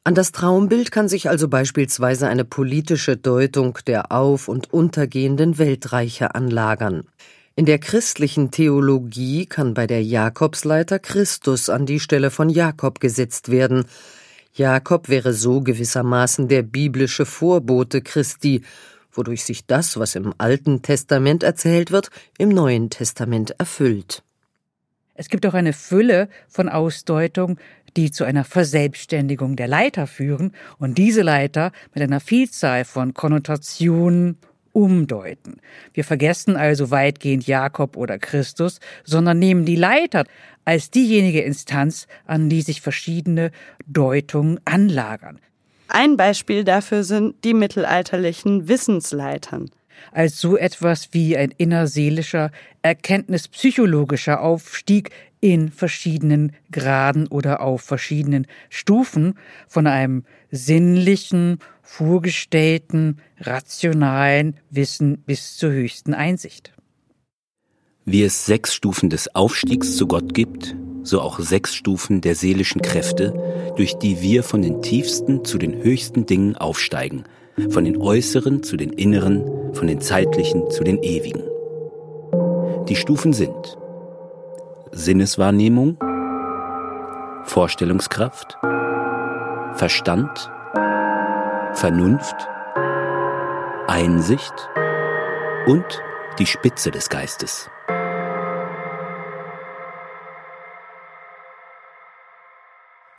[0.03, 6.35] An das Traumbild kann sich also beispielsweise eine politische Deutung der auf- und untergehenden Weltreiche
[6.35, 7.07] anlagern.
[7.59, 13.51] In der christlichen Theologie kann bei der Jakobsleiter Christus an die Stelle von Jakob gesetzt
[13.51, 13.83] werden.
[14.53, 18.61] Jakob wäre so gewissermaßen der biblische Vorbote Christi,
[19.11, 24.23] wodurch sich das, was im Alten Testament erzählt wird, im Neuen Testament erfüllt.
[25.13, 27.59] Es gibt auch eine Fülle von Ausdeutungen,
[27.97, 34.37] die zu einer Verselbstständigung der Leiter führen und diese Leiter mit einer Vielzahl von Konnotationen
[34.79, 35.59] umdeuten.
[35.93, 40.23] Wir vergessen also weitgehend Jakob oder Christus, sondern nehmen die Leiter
[40.63, 43.51] als diejenige Instanz, an die sich verschiedene
[43.87, 45.39] Deutungen anlagern.
[45.89, 49.69] Ein Beispiel dafür sind die mittelalterlichen Wissensleitern.
[50.11, 59.35] Als so etwas wie ein innerseelischer, erkenntnispsychologischer Aufstieg in verschiedenen Graden oder auf verschiedenen Stufen
[59.67, 66.73] von einem sinnlichen, vorgestellten, rationalen Wissen bis zur höchsten Einsicht.
[68.05, 72.81] Wie es sechs Stufen des Aufstiegs zu Gott gibt, so auch sechs Stufen der seelischen
[72.81, 73.33] Kräfte,
[73.75, 77.23] durch die wir von den tiefsten zu den höchsten Dingen aufsteigen,
[77.69, 79.43] von den äußeren zu den inneren,
[79.73, 81.43] von den zeitlichen zu den ewigen.
[82.87, 83.77] Die Stufen sind
[84.91, 85.97] Sinneswahrnehmung,
[87.43, 88.57] Vorstellungskraft,
[89.73, 90.51] Verstand,
[91.73, 92.47] Vernunft,
[93.87, 94.53] Einsicht
[95.67, 95.85] und
[96.39, 97.69] die Spitze des Geistes.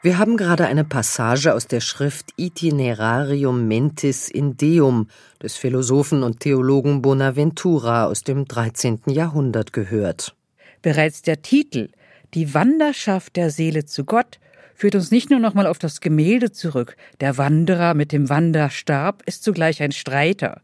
[0.02, 5.08] Wir haben gerade eine Passage aus der Schrift Itinerarium Mentis in Deum
[5.42, 9.02] des Philosophen und Theologen Bonaventura aus dem 13.
[9.08, 10.34] Jahrhundert gehört.
[10.80, 11.90] Bereits der Titel
[12.32, 14.40] Die Wanderschaft der Seele zu Gott
[14.74, 19.44] führt uns nicht nur nochmal auf das Gemälde zurück, der Wanderer mit dem Wanderstab ist
[19.44, 20.62] zugleich ein Streiter,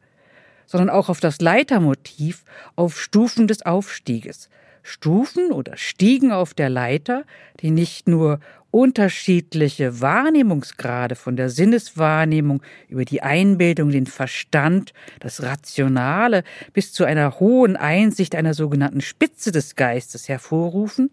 [0.64, 2.42] sondern auch auf das Leitermotiv
[2.74, 4.48] auf Stufen des Aufstieges.
[4.86, 7.24] Stufen oder Stiegen auf der Leiter,
[7.60, 8.38] die nicht nur
[8.76, 17.40] unterschiedliche Wahrnehmungsgrade von der Sinneswahrnehmung über die Einbildung, den Verstand, das Rationale bis zu einer
[17.40, 21.10] hohen Einsicht einer sogenannten Spitze des Geistes hervorrufen,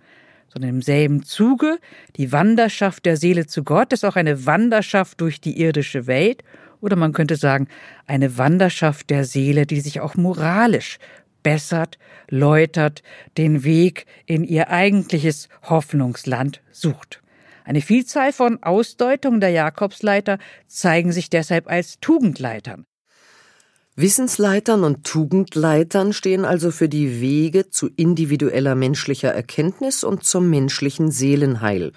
[0.50, 1.78] sondern im selben Zuge
[2.18, 6.44] die Wanderschaft der Seele zu Gott ist auch eine Wanderschaft durch die irdische Welt
[6.82, 7.70] oder man könnte sagen
[8.08, 10.98] eine Wanderschaft der Seele, die sich auch moralisch
[11.44, 11.98] bessert,
[12.30, 13.04] läutert,
[13.38, 17.23] den Weg in ihr eigentliches Hoffnungsland sucht.
[17.66, 22.86] Eine Vielzahl von Ausdeutungen der Jakobsleiter zeigen sich deshalb als Tugendleitern.
[23.96, 31.12] Wissensleitern und Tugendleitern stehen also für die Wege zu individueller menschlicher Erkenntnis und zum menschlichen
[31.12, 31.92] Seelenheil.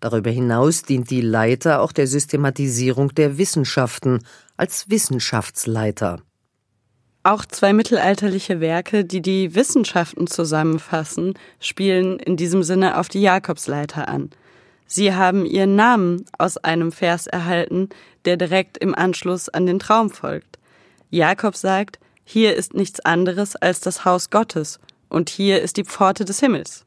[0.00, 4.18] Darüber hinaus dient die Leiter auch der Systematisierung der Wissenschaften
[4.56, 6.20] als Wissenschaftsleiter.
[7.22, 14.08] Auch zwei mittelalterliche Werke, die die Wissenschaften zusammenfassen, spielen in diesem Sinne auf die Jakobsleiter
[14.08, 14.30] an.
[14.94, 17.88] Sie haben ihren Namen aus einem Vers erhalten,
[18.26, 20.58] der direkt im Anschluss an den Traum folgt.
[21.08, 26.26] Jakob sagt, hier ist nichts anderes als das Haus Gottes und hier ist die Pforte
[26.26, 26.84] des Himmels.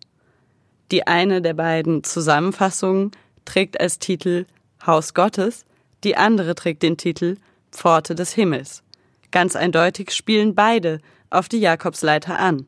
[0.92, 3.10] Die eine der beiden Zusammenfassungen
[3.44, 4.46] trägt als Titel
[4.86, 5.66] Haus Gottes,
[6.04, 7.38] die andere trägt den Titel
[7.72, 8.84] Pforte des Himmels.
[9.32, 11.00] Ganz eindeutig spielen beide
[11.32, 12.68] auf die Jakobsleiter an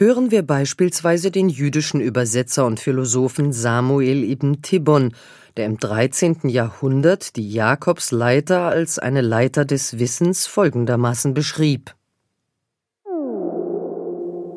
[0.00, 5.12] hören wir beispielsweise den jüdischen Übersetzer und Philosophen Samuel ibn Tibbon,
[5.58, 6.48] der im 13.
[6.48, 11.94] Jahrhundert die Jakobsleiter als eine Leiter des Wissens folgendermaßen beschrieb.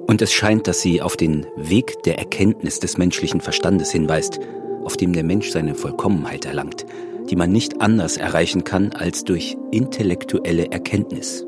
[0.08, 4.40] Und es scheint, dass sie auf den Weg der Erkenntnis des menschlichen Verstandes hinweist,
[4.86, 6.86] auf dem der Mensch seine Vollkommenheit erlangt,
[7.30, 11.46] die man nicht anders erreichen kann als durch intellektuelle Erkenntnis.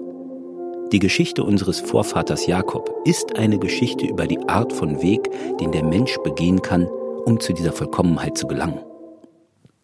[0.92, 5.84] Die Geschichte unseres Vorvaters Jakob ist eine Geschichte über die Art von Weg, den der
[5.84, 6.86] Mensch begehen kann,
[7.26, 8.80] um zu dieser Vollkommenheit zu gelangen.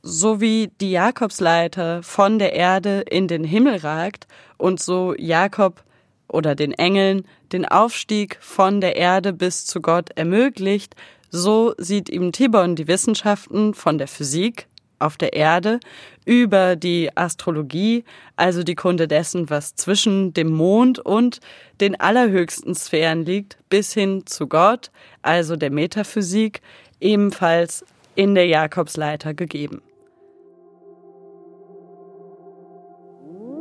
[0.03, 5.83] So wie die Jakobsleiter von der Erde in den Himmel ragt und so Jakob
[6.27, 10.95] oder den Engeln den Aufstieg von der Erde bis zu Gott ermöglicht,
[11.31, 14.67] so sieht ihm Tibon die Wissenschaften von der Physik
[15.01, 15.79] auf der Erde
[16.25, 18.03] über die Astrologie,
[18.35, 21.39] also die Kunde dessen, was zwischen dem Mond und
[21.79, 26.61] den allerhöchsten Sphären liegt, bis hin zu Gott, also der Metaphysik,
[26.99, 27.83] ebenfalls
[28.15, 29.81] in der Jakobsleiter gegeben.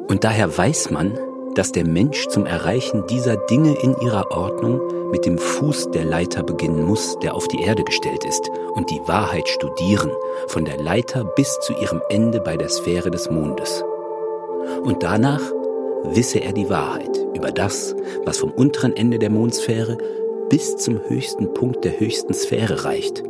[0.09, 1.17] Und daher weiß man,
[1.55, 6.43] dass der Mensch zum Erreichen dieser Dinge in ihrer Ordnung mit dem Fuß der Leiter
[6.43, 10.11] beginnen muss, der auf die Erde gestellt ist, und die Wahrheit studieren,
[10.47, 13.85] von der Leiter bis zu ihrem Ende bei der Sphäre des Mondes.
[14.83, 15.43] Und danach
[16.05, 19.99] wisse er die Wahrheit über das, was vom unteren Ende der Mondsphäre
[20.49, 23.23] bis zum höchsten Punkt der höchsten Sphäre reicht.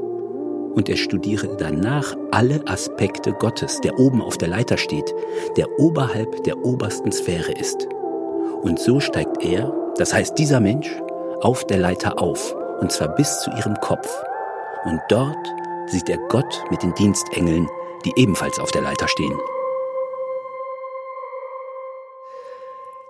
[0.74, 5.12] Und er studiere danach alle Aspekte Gottes, der oben auf der Leiter steht,
[5.56, 7.88] der oberhalb der obersten Sphäre ist.
[8.62, 10.88] Und so steigt er, das heißt dieser Mensch,
[11.40, 14.08] auf der Leiter auf, und zwar bis zu ihrem Kopf.
[14.84, 15.46] Und dort
[15.86, 17.68] sieht er Gott mit den Dienstengeln,
[18.04, 19.38] die ebenfalls auf der Leiter stehen.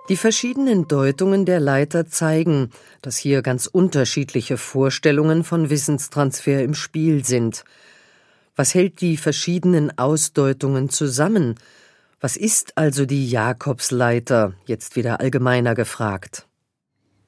[0.09, 7.23] Die verschiedenen Deutungen der Leiter zeigen, dass hier ganz unterschiedliche Vorstellungen von Wissenstransfer im Spiel
[7.23, 7.63] sind.
[8.55, 11.55] Was hält die verschiedenen Ausdeutungen zusammen?
[12.23, 16.47] Was ist also die Jakobsleiter, jetzt wieder allgemeiner gefragt?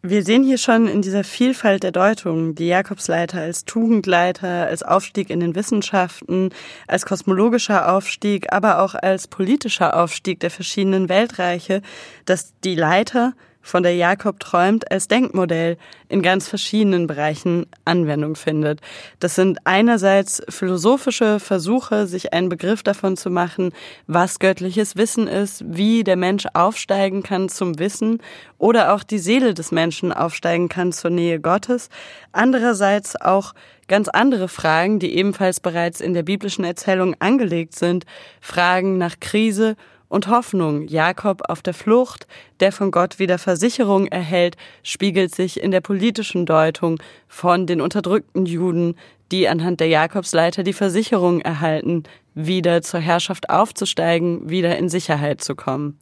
[0.03, 5.31] Wir sehen hier schon in dieser Vielfalt der Deutungen die Jakobsleiter als Tugendleiter, als Aufstieg
[5.31, 6.51] in den Wissenschaften,
[6.87, 11.81] als kosmologischer Aufstieg, aber auch als politischer Aufstieg der verschiedenen Weltreiche,
[12.25, 13.33] dass die Leiter
[13.63, 15.77] von der Jakob träumt als Denkmodell
[16.09, 18.81] in ganz verschiedenen Bereichen Anwendung findet.
[19.19, 23.71] Das sind einerseits philosophische Versuche, sich einen Begriff davon zu machen,
[24.05, 28.21] was göttliches Wissen ist, wie der Mensch aufsteigen kann zum Wissen
[28.57, 31.89] oder auch die Seele des Menschen aufsteigen kann zur Nähe Gottes.
[32.33, 33.53] Andererseits auch
[33.87, 38.05] ganz andere Fragen, die ebenfalls bereits in der biblischen Erzählung angelegt sind,
[38.41, 39.75] Fragen nach Krise
[40.07, 40.87] und Hoffnung.
[40.87, 42.27] Jakob auf der Flucht,
[42.59, 48.45] der von Gott wieder Versicherung erhält, spiegelt sich in der politischen Deutung von den unterdrückten
[48.45, 48.95] Juden,
[49.31, 52.03] die anhand der Jakobsleiter die Versicherung erhalten,
[52.35, 55.97] wieder zur Herrschaft aufzusteigen, wieder in Sicherheit zu kommen.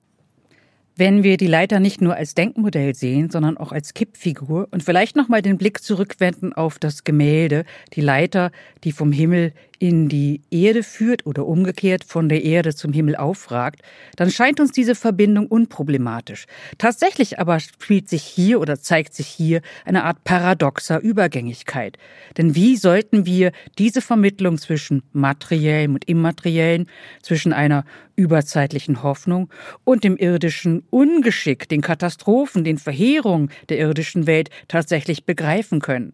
[0.98, 5.16] Wenn wir die Leiter nicht nur als Denkmodell sehen, sondern auch als Kippfigur und vielleicht
[5.16, 8.52] nochmal den Blick zurückwenden auf das Gemälde, die Leiter,
[8.84, 13.82] die vom Himmel in die Erde führt oder umgekehrt von der Erde zum Himmel aufragt,
[14.16, 16.46] dann scheint uns diese Verbindung unproblematisch.
[16.78, 21.98] Tatsächlich aber spielt sich hier oder zeigt sich hier eine Art paradoxer Übergängigkeit.
[22.38, 26.86] Denn wie sollten wir diese Vermittlung zwischen materiellem und immateriellem,
[27.24, 27.84] zwischen einer
[28.16, 29.50] überzeitlichen Hoffnung
[29.84, 36.14] und dem irdischen Ungeschick, den Katastrophen, den Verheerungen der irdischen Welt tatsächlich begreifen können?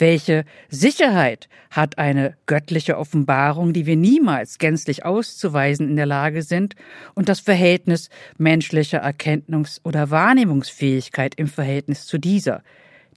[0.00, 6.74] Welche Sicherheit hat eine göttliche Offenbarung, die wir niemals gänzlich auszuweisen in der Lage sind,
[7.14, 12.62] und das Verhältnis menschlicher Erkenntnungs- oder Wahrnehmungsfähigkeit im Verhältnis zu dieser?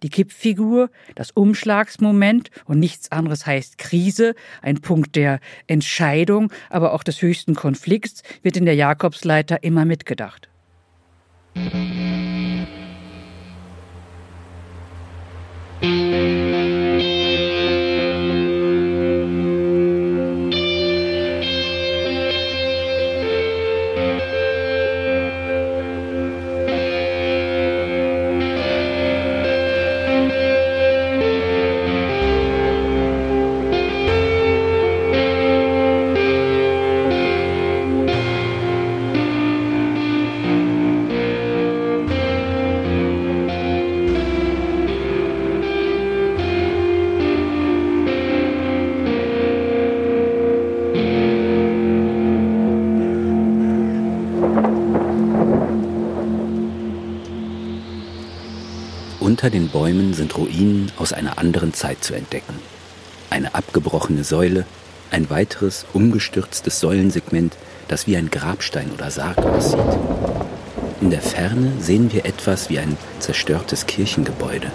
[0.04, 7.04] Die Kippfigur, das Umschlagsmoment und nichts anderes heißt Krise, ein Punkt der Entscheidung, aber auch
[7.04, 10.50] des höchsten Konflikts, wird in der Jakobsleiter immer mitgedacht.
[59.44, 62.54] Unter den Bäumen sind Ruinen aus einer anderen Zeit zu entdecken.
[63.30, 64.66] Eine abgebrochene Säule,
[65.12, 67.58] ein weiteres umgestürztes Säulensegment,
[67.90, 70.00] das wie ein Grabstein oder Sarg aussieht.
[71.02, 74.72] In der Ferne sehen wir etwas wie ein zerstörtes Kirchengebäude.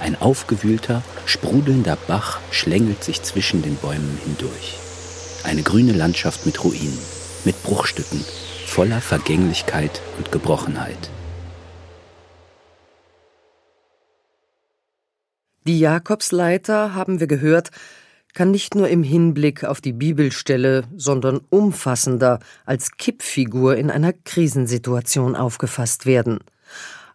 [0.00, 4.78] Ein aufgewühlter, sprudelnder Bach schlängelt sich zwischen den Bäumen hindurch.
[5.44, 6.98] Eine grüne Landschaft mit Ruinen,
[7.44, 8.24] mit Bruchstücken,
[8.64, 11.10] voller Vergänglichkeit und Gebrochenheit.
[15.66, 17.70] Die Jakobsleiter, haben wir gehört,
[18.32, 25.36] kann nicht nur im Hinblick auf die Bibelstelle, sondern umfassender als Kippfigur in einer Krisensituation
[25.36, 26.38] aufgefasst werden,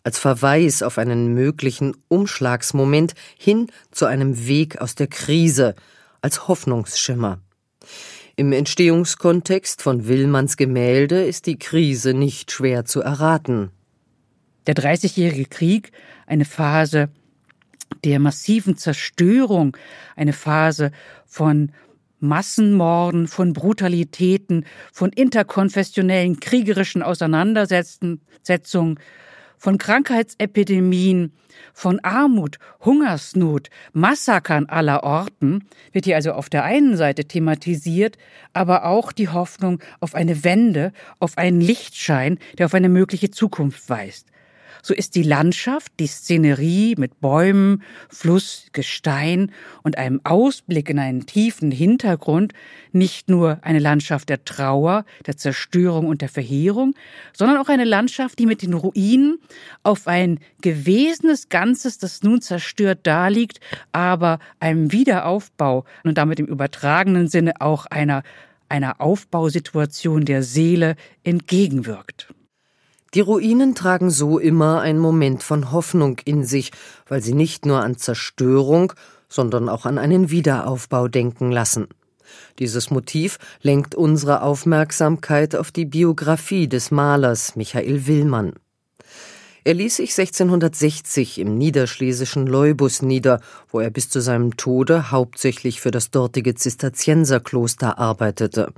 [0.03, 5.73] als Verweis auf einen möglichen Umschlagsmoment hin zu einem Weg aus der Krise,
[6.21, 7.39] als Hoffnungsschimmer.
[8.35, 13.71] Im Entstehungskontext von Willmanns Gemälde ist die Krise nicht schwer zu erraten.
[14.67, 15.91] Der Dreißigjährige Krieg,
[16.27, 17.09] eine Phase
[18.03, 19.75] der massiven Zerstörung,
[20.15, 20.91] eine Phase
[21.25, 21.71] von
[22.19, 28.99] Massenmorden, von Brutalitäten, von interkonfessionellen kriegerischen Auseinandersetzungen,
[29.57, 31.33] von Krankheitsepidemien,
[31.73, 38.17] von Armut, Hungersnot, Massakern aller Orten wird hier also auf der einen Seite thematisiert,
[38.53, 43.89] aber auch die Hoffnung auf eine Wende, auf einen Lichtschein, der auf eine mögliche Zukunft
[43.89, 44.27] weist
[44.85, 51.25] so ist die Landschaft, die Szenerie mit Bäumen, Fluss, Gestein und einem Ausblick in einen
[51.25, 52.53] tiefen Hintergrund
[52.91, 56.93] nicht nur eine Landschaft der Trauer, der Zerstörung und der Verheerung,
[57.33, 59.39] sondern auch eine Landschaft, die mit den Ruinen
[59.81, 63.59] auf ein gewesenes Ganzes, das nun zerstört daliegt,
[63.91, 68.21] aber einem Wiederaufbau und damit im übertragenen Sinne auch einer
[68.67, 72.34] einer Aufbausituation der Seele entgegenwirkt.
[73.15, 76.71] Die Ruinen tragen so immer einen Moment von Hoffnung in sich,
[77.07, 78.91] weil sie nicht nur an Zerstörung,
[79.29, 81.87] sondern auch an einen Wiederaufbau denken lassen.
[82.59, 88.53] Dieses Motiv lenkt unsere Aufmerksamkeit auf die Biografie des Malers Michael Willmann.
[89.67, 93.41] Er ließ sich 1660 im niederschlesischen Leubus nieder,
[93.71, 98.73] wo er bis zu seinem Tode hauptsächlich für das dortige Zisterzienserkloster arbeitete.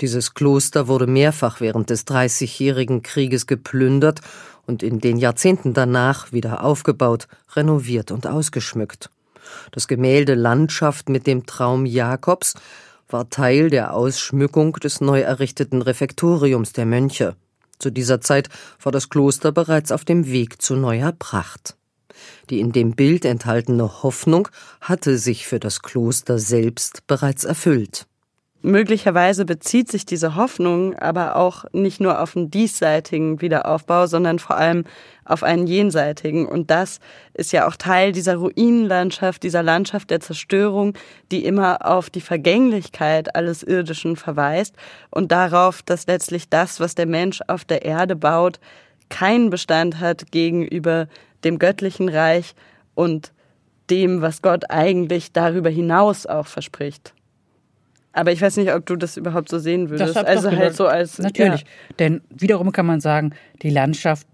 [0.00, 4.20] Dieses Kloster wurde mehrfach während des Dreißigjährigen Krieges geplündert
[4.64, 7.26] und in den Jahrzehnten danach wieder aufgebaut,
[7.56, 9.10] renoviert und ausgeschmückt.
[9.72, 12.54] Das Gemälde Landschaft mit dem Traum Jakobs
[13.08, 17.34] war Teil der Ausschmückung des neu errichteten Refektoriums der Mönche.
[17.78, 18.48] Zu dieser Zeit
[18.82, 21.76] war das Kloster bereits auf dem Weg zu neuer Pracht.
[22.50, 24.48] Die in dem Bild enthaltene Hoffnung
[24.80, 28.06] hatte sich für das Kloster selbst bereits erfüllt.
[28.60, 34.56] Möglicherweise bezieht sich diese Hoffnung aber auch nicht nur auf einen diesseitigen Wiederaufbau, sondern vor
[34.56, 34.82] allem
[35.24, 36.44] auf einen jenseitigen.
[36.44, 36.98] Und das
[37.34, 40.94] ist ja auch Teil dieser Ruinenlandschaft, dieser Landschaft der Zerstörung,
[41.30, 44.74] die immer auf die Vergänglichkeit alles Irdischen verweist
[45.10, 48.58] und darauf, dass letztlich das, was der Mensch auf der Erde baut,
[49.08, 51.06] keinen Bestand hat gegenüber
[51.44, 52.56] dem göttlichen Reich
[52.96, 53.32] und
[53.88, 57.14] dem, was Gott eigentlich darüber hinaus auch verspricht.
[58.12, 60.16] Aber ich weiß nicht, ob du das überhaupt so sehen würdest.
[60.16, 61.18] also halt so als.
[61.18, 61.60] Natürlich.
[61.60, 61.66] Ja.
[61.98, 64.26] Denn wiederum kann man sagen, die Landschaft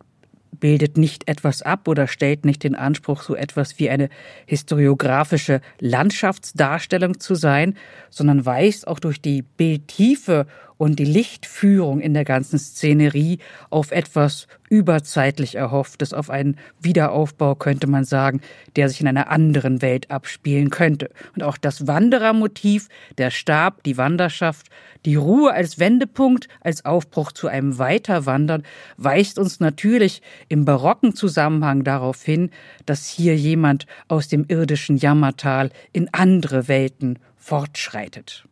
[0.64, 4.08] bildet nicht etwas ab oder stellt nicht den Anspruch, so etwas wie eine
[4.46, 7.76] historiografische Landschaftsdarstellung zu sein,
[8.10, 10.46] sondern weist auch durch die Bildtiefe
[10.76, 13.38] und die Lichtführung in der ganzen Szenerie
[13.70, 18.40] auf etwas überzeitlich erhofftes, auf einen Wiederaufbau könnte man sagen,
[18.76, 21.10] der sich in einer anderen Welt abspielen könnte.
[21.34, 24.66] Und auch das Wanderermotiv, der Stab, die Wanderschaft,
[25.04, 28.64] die Ruhe als Wendepunkt, als Aufbruch zu einem Weiterwandern,
[28.96, 32.50] weist uns natürlich im barocken Zusammenhang darauf hin,
[32.86, 38.46] dass hier jemand aus dem irdischen Jammertal in andere Welten fortschreitet.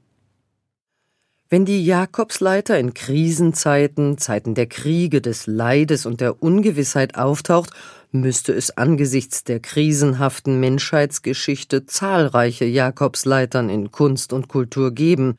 [1.53, 7.69] Wenn die Jakobsleiter in Krisenzeiten, Zeiten der Kriege, des Leides und der Ungewissheit auftaucht,
[8.11, 15.37] müsste es angesichts der krisenhaften Menschheitsgeschichte zahlreiche Jakobsleitern in Kunst und Kultur geben.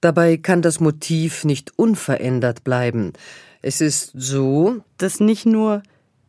[0.00, 3.12] Dabei kann das Motiv nicht unverändert bleiben.
[3.60, 5.82] Es ist so, dass nicht nur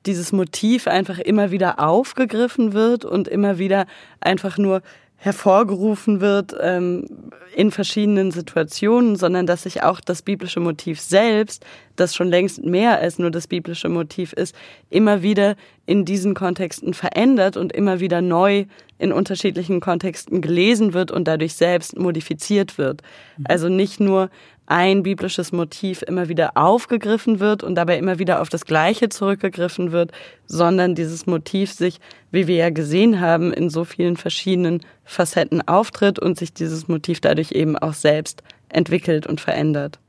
[0.08, 3.86] dieses Motiv einfach immer wieder aufgegriffen wird und immer wieder
[4.22, 4.82] einfach nur
[5.22, 7.06] hervorgerufen wird ähm,
[7.54, 11.66] in verschiedenen Situationen, sondern dass sich auch das biblische Motiv selbst,
[11.98, 14.56] das schon längst mehr als nur das biblische Motiv ist,
[14.90, 18.66] immer wieder in diesen Kontexten verändert und immer wieder neu
[18.98, 23.02] in unterschiedlichen Kontexten gelesen wird und dadurch selbst modifiziert wird.
[23.38, 23.46] Mhm.
[23.50, 24.30] Also nicht nur
[24.70, 29.92] ein biblisches Motiv immer wieder aufgegriffen wird und dabei immer wieder auf das Gleiche zurückgegriffen
[29.92, 30.12] wird,
[30.46, 32.00] sondern dieses Motiv sich,
[32.32, 37.20] wie wir ja gesehen haben, in so vielen verschiedenen Facetten auftritt und sich dieses Motiv
[37.20, 40.00] dadurch eben auch selbst entwickelt und verändert.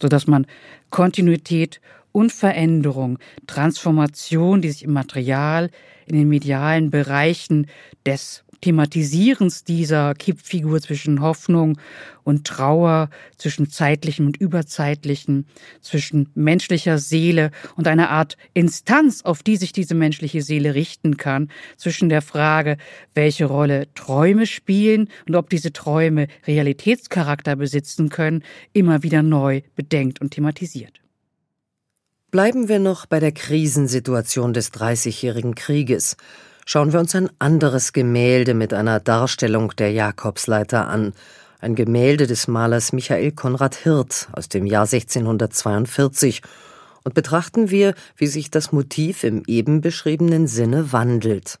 [0.00, 0.46] Sodass man
[0.88, 1.80] Kontinuität
[2.12, 5.70] und Veränderung, Transformation, die sich im Material,
[6.06, 7.66] in den medialen Bereichen
[8.06, 11.78] des Thematisierens dieser Kippfigur zwischen Hoffnung
[12.24, 15.46] und Trauer, zwischen zeitlichem und überzeitlichem,
[15.80, 21.50] zwischen menschlicher Seele und einer Art Instanz, auf die sich diese menschliche Seele richten kann,
[21.76, 22.76] zwischen der Frage,
[23.14, 28.42] welche Rolle Träume spielen und ob diese Träume Realitätscharakter besitzen können,
[28.72, 31.00] immer wieder neu bedenkt und thematisiert.
[32.30, 36.18] Bleiben wir noch bei der Krisensituation des Dreißigjährigen Krieges
[36.68, 41.14] schauen wir uns ein anderes Gemälde mit einer Darstellung der Jakobsleiter an,
[41.60, 46.42] ein Gemälde des Malers Michael Konrad Hirt aus dem Jahr 1642,
[47.04, 51.58] und betrachten wir, wie sich das Motiv im eben beschriebenen Sinne wandelt.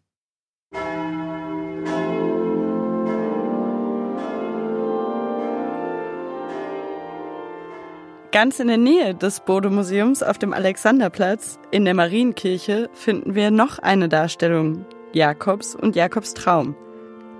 [8.30, 13.78] Ganz in der Nähe des Bode-Museums auf dem Alexanderplatz in der Marienkirche finden wir noch
[13.78, 16.76] eine Darstellung Jakobs und Jakobs Traum.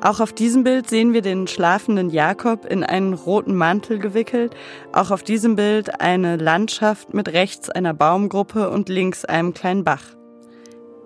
[0.01, 4.55] Auch auf diesem Bild sehen wir den schlafenden Jakob in einen roten Mantel gewickelt.
[4.93, 10.05] Auch auf diesem Bild eine Landschaft mit rechts einer Baumgruppe und links einem kleinen Bach.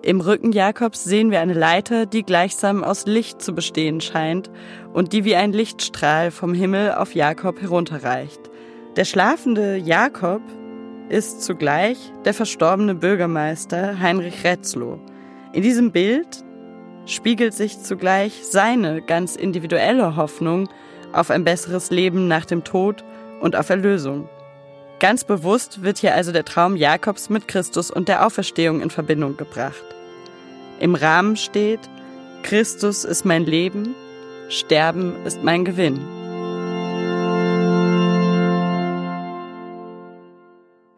[0.03, 4.51] Im Rücken Jakobs sehen wir eine Leiter, die gleichsam aus Licht zu bestehen scheint
[4.93, 8.41] und die wie ein Lichtstrahl vom Himmel auf Jakob herunterreicht.
[8.95, 10.41] Der schlafende Jakob
[11.09, 14.99] ist zugleich der verstorbene Bürgermeister Heinrich Retzlow.
[15.53, 16.43] In diesem Bild
[17.05, 20.69] spiegelt sich zugleich seine ganz individuelle Hoffnung
[21.11, 23.03] auf ein besseres Leben nach dem Tod
[23.41, 24.29] und auf Erlösung.
[24.99, 29.35] Ganz bewusst wird hier also der Traum Jakobs mit Christus und der Auferstehung in Verbindung
[29.35, 29.83] gebracht.
[30.79, 31.81] Im Rahmen steht,
[32.41, 33.95] Christus ist mein Leben,
[34.49, 36.22] Sterben ist mein Gewinn.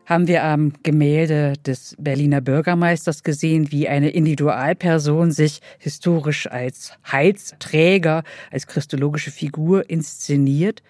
[0.05, 8.23] Haben wir am Gemälde des Berliner Bürgermeisters gesehen, wie eine Individualperson sich historisch als Heilsträger,
[8.51, 10.83] als christologische Figur inszeniert.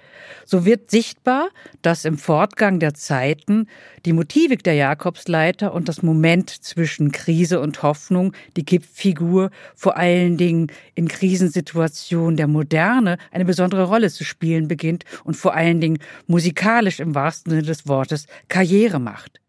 [0.45, 1.49] So wird sichtbar,
[1.81, 3.67] dass im Fortgang der Zeiten
[4.05, 10.37] die Motivik der Jakobsleiter und das Moment zwischen Krise und Hoffnung, die Kippfigur, vor allen
[10.37, 15.99] Dingen in Krisensituationen der Moderne eine besondere Rolle zu spielen beginnt und vor allen Dingen
[16.27, 19.39] musikalisch im wahrsten Sinne des Wortes Karriere macht.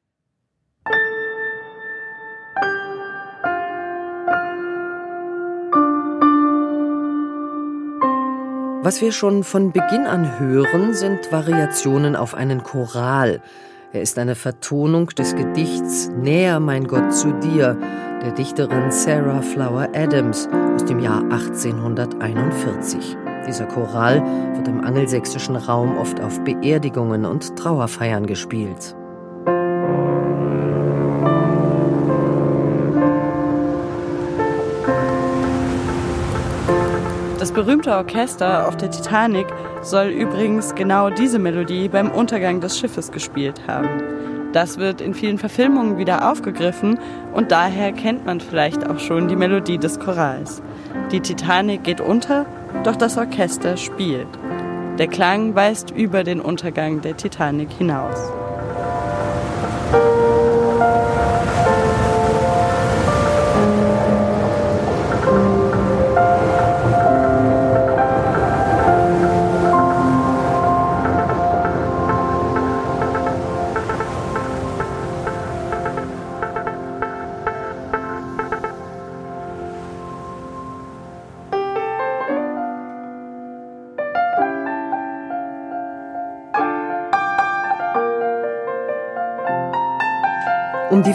[8.86, 13.42] Was wir schon von Beginn an hören, sind Variationen auf einen Choral.
[13.92, 17.76] Er ist eine Vertonung des Gedichts Näher, mein Gott, zu dir,
[18.22, 23.16] der Dichterin Sarah Flower Adams aus dem Jahr 1841.
[23.48, 24.22] Dieser Choral
[24.54, 28.94] wird im angelsächsischen Raum oft auf Beerdigungen und Trauerfeiern gespielt.
[37.52, 39.46] Berühmte Orchester auf der Titanic
[39.82, 43.88] soll übrigens genau diese Melodie beim Untergang des Schiffes gespielt haben.
[44.52, 46.98] Das wird in vielen Verfilmungen wieder aufgegriffen
[47.34, 50.62] und daher kennt man vielleicht auch schon die Melodie des Chorals.
[51.12, 52.46] Die Titanic geht unter,
[52.84, 54.28] doch das Orchester spielt.
[54.98, 58.32] Der Klang weist über den Untergang der Titanic hinaus.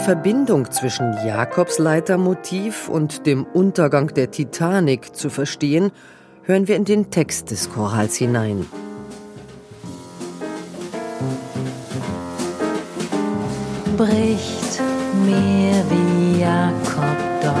[0.02, 5.92] Verbindung zwischen Jakobsleitermotiv und dem Untergang der Titanic zu verstehen,
[6.42, 8.66] hören wir in den Text des Chorals hinein.
[13.96, 14.80] Bricht
[15.24, 17.56] mir wie Jakob dort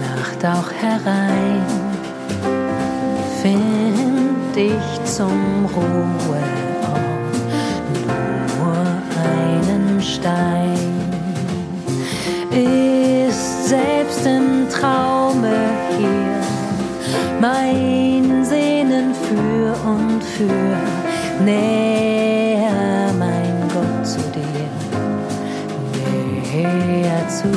[0.00, 1.66] Nacht auch herein,
[3.42, 6.59] find ich zum Ruhe
[10.20, 10.76] Stein
[12.50, 15.54] ist selbst im Traume
[15.96, 16.40] hier
[17.40, 20.76] mein Sehnen für und für
[21.42, 24.68] näher, mein Gott, zu dir,
[26.52, 27.48] näher zu.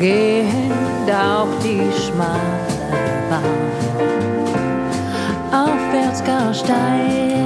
[0.00, 2.73] Geht auch die Schmach
[5.52, 7.43] aufwärts gar steil,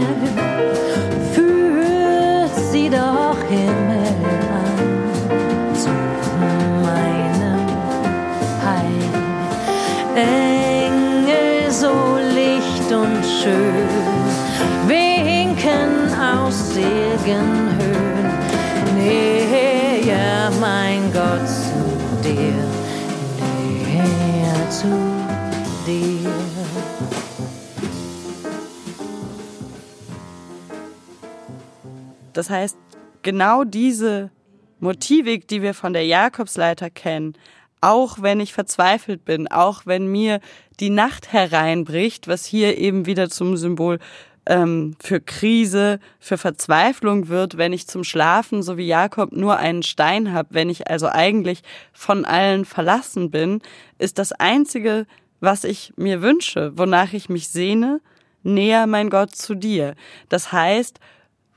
[32.39, 32.78] Das heißt,
[33.22, 34.30] genau diese
[34.78, 37.34] Motivik, die wir von der Jakobsleiter kennen,
[37.80, 40.39] auch wenn ich verzweifelt bin, auch wenn mir
[40.78, 43.99] die Nacht hereinbricht, was hier eben wieder zum Symbol
[44.47, 49.82] ähm, für Krise, für Verzweiflung wird, wenn ich zum Schlafen, so wie Jakob, nur einen
[49.82, 51.62] Stein habe, wenn ich also eigentlich
[51.93, 53.62] von allen verlassen bin,
[53.99, 55.07] ist das Einzige,
[55.41, 58.01] was ich mir wünsche, wonach ich mich sehne,
[58.45, 59.97] näher mein Gott zu dir.
[60.28, 61.01] Das heißt,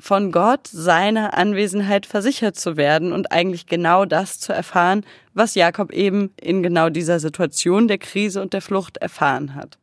[0.01, 5.93] von Gott seiner Anwesenheit versichert zu werden und eigentlich genau das zu erfahren, was Jakob
[5.93, 9.77] eben in genau dieser Situation der Krise und der Flucht erfahren hat.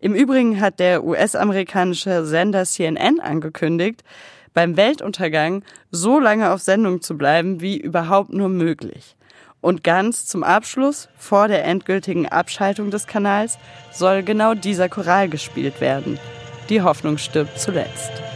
[0.00, 4.02] Im Übrigen hat der US-amerikanische Sender CNN angekündigt,
[4.54, 9.16] beim Weltuntergang so lange auf Sendung zu bleiben, wie überhaupt nur möglich.
[9.60, 13.58] Und ganz zum Abschluss, vor der endgültigen Abschaltung des Kanals,
[13.92, 16.18] soll genau dieser Choral gespielt werden.
[16.68, 18.27] Die Hoffnung stirbt zuletzt.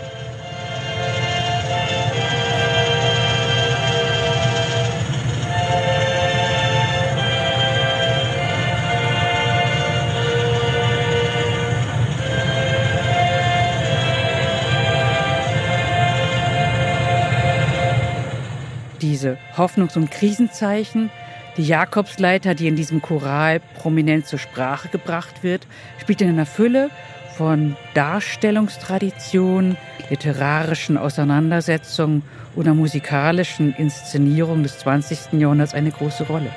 [19.22, 21.08] Diese Hoffnungs- und Krisenzeichen,
[21.56, 25.64] die Jakobsleiter, die in diesem Choral prominent zur Sprache gebracht wird,
[26.00, 26.90] spielt in einer Fülle
[27.36, 29.76] von Darstellungstraditionen,
[30.10, 32.22] literarischen Auseinandersetzungen
[32.56, 35.34] oder musikalischen Inszenierungen des 20.
[35.34, 36.50] Jahrhunderts eine große Rolle.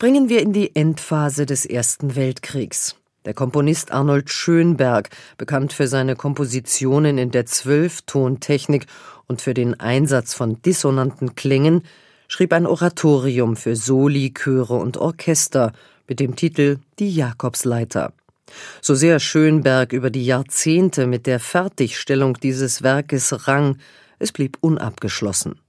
[0.00, 2.96] Springen wir in die Endphase des Ersten Weltkriegs.
[3.26, 8.86] Der Komponist Arnold Schönberg, bekannt für seine Kompositionen in der Zwölftontechnik
[9.26, 11.82] und für den Einsatz von dissonanten Klängen,
[12.28, 15.72] schrieb ein Oratorium für Soli, Chöre und Orchester
[16.08, 18.14] mit dem Titel Die Jakobsleiter.
[18.80, 23.76] So sehr Schönberg über die Jahrzehnte mit der Fertigstellung dieses Werkes rang,
[24.18, 25.60] es blieb unabgeschlossen.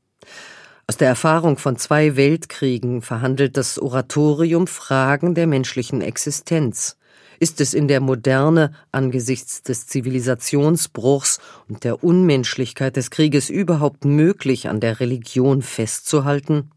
[0.91, 6.97] Aus der Erfahrung von zwei Weltkriegen verhandelt das Oratorium Fragen der menschlichen Existenz.
[7.39, 11.39] Ist es in der Moderne angesichts des Zivilisationsbruchs
[11.69, 16.71] und der Unmenschlichkeit des Krieges überhaupt möglich, an der Religion festzuhalten?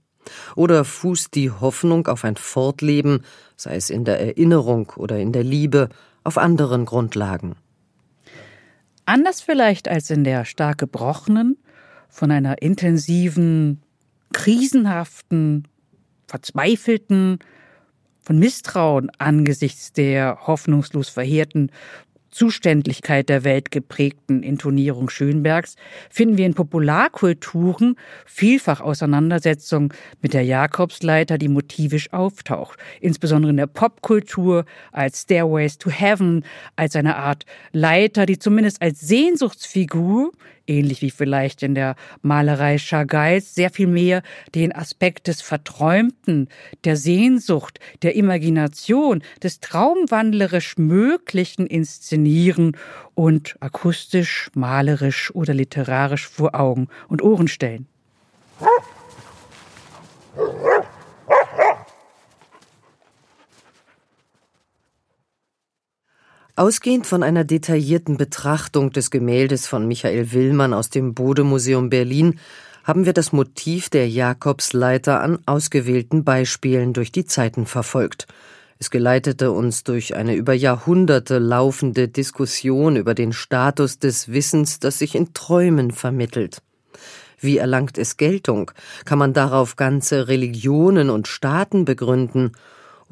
[0.55, 3.23] Oder fußt die Hoffnung auf ein Fortleben,
[3.57, 5.89] sei es in der Erinnerung oder in der Liebe,
[6.23, 7.57] auf anderen Grundlagen?
[9.07, 11.59] Anders vielleicht als in der stark gebrochenen,
[12.09, 13.81] von einer intensiven,
[14.35, 15.67] krisenhaften,
[16.27, 17.39] verzweifelten,
[18.21, 21.71] von Misstrauen angesichts der hoffnungslos verheerten
[22.35, 25.77] Zuständlichkeit der Welt geprägten Intonierung Schönbergs
[26.11, 27.95] finden wir in Popularkulturen
[28.27, 35.91] vielfach Auseinandersetzungen mit der Jakobsleiter, die motivisch auftaucht, insbesondere in der Popkultur als Stairways to
[35.91, 40.33] Heaven, als eine Art Leiter, die zumindest als Sehnsuchtsfigur
[40.67, 44.23] ähnlich wie vielleicht in der Malerei Chagall's, sehr viel mehr
[44.55, 46.49] den Aspekt des Verträumten,
[46.85, 52.77] der Sehnsucht, der Imagination, des traumwandlerisch Möglichen inszenieren
[53.15, 57.87] und akustisch, malerisch oder literarisch vor Augen und Ohren stellen.
[66.57, 72.39] Ausgehend von einer detaillierten Betrachtung des Gemäldes von Michael Willmann aus dem Bode-Museum Berlin
[72.85, 78.29] haben wir das Motiv der Jakobsleiter an ausgewählten Beispielen durch die Zeiten verfolgt.
[78.79, 85.01] Es geleitete uns durch eine über Jahrhunderte laufende Diskussion über den Status des Wissens, das
[85.01, 86.63] sich in Träumen vermittelt.
[87.41, 88.71] Wie erlangt es Geltung?
[89.05, 92.53] Kann man darauf ganze Religionen und Staaten begründen?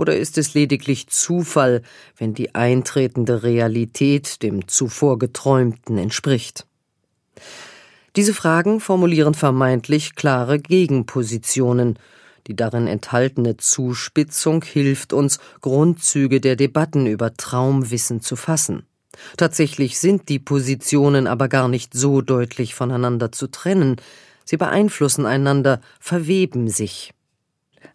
[0.02, 1.80] Oder ist es lediglich Zufall,
[2.16, 6.66] wenn die eintretende Realität dem zuvor Geträumten entspricht?
[8.16, 12.00] Diese Fragen formulieren vermeintlich klare Gegenpositionen.
[12.48, 18.82] Die darin enthaltene Zuspitzung hilft uns, Grundzüge der Debatten über Traumwissen zu fassen.
[19.36, 24.00] Tatsächlich sind die Positionen aber gar nicht so deutlich voneinander zu trennen.
[24.44, 27.14] Sie beeinflussen einander, verweben sich.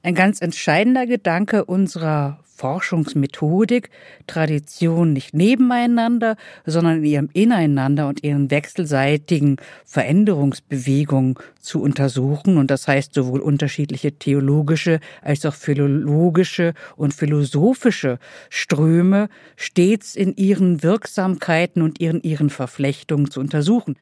[0.04, 3.92] Ein ganz entscheidender Gedanke unserer Forschungsmethodik,
[4.26, 6.36] Tradition nicht nebeneinander,
[6.66, 12.58] sondern in ihrem Ineinander und ihren wechselseitigen Veränderungsbewegungen zu untersuchen.
[12.58, 18.18] Und das heißt sowohl unterschiedliche theologische als auch philologische und philosophische
[18.50, 23.98] Ströme stets in ihren Wirksamkeiten und ihren, ihren Verflechtungen zu untersuchen.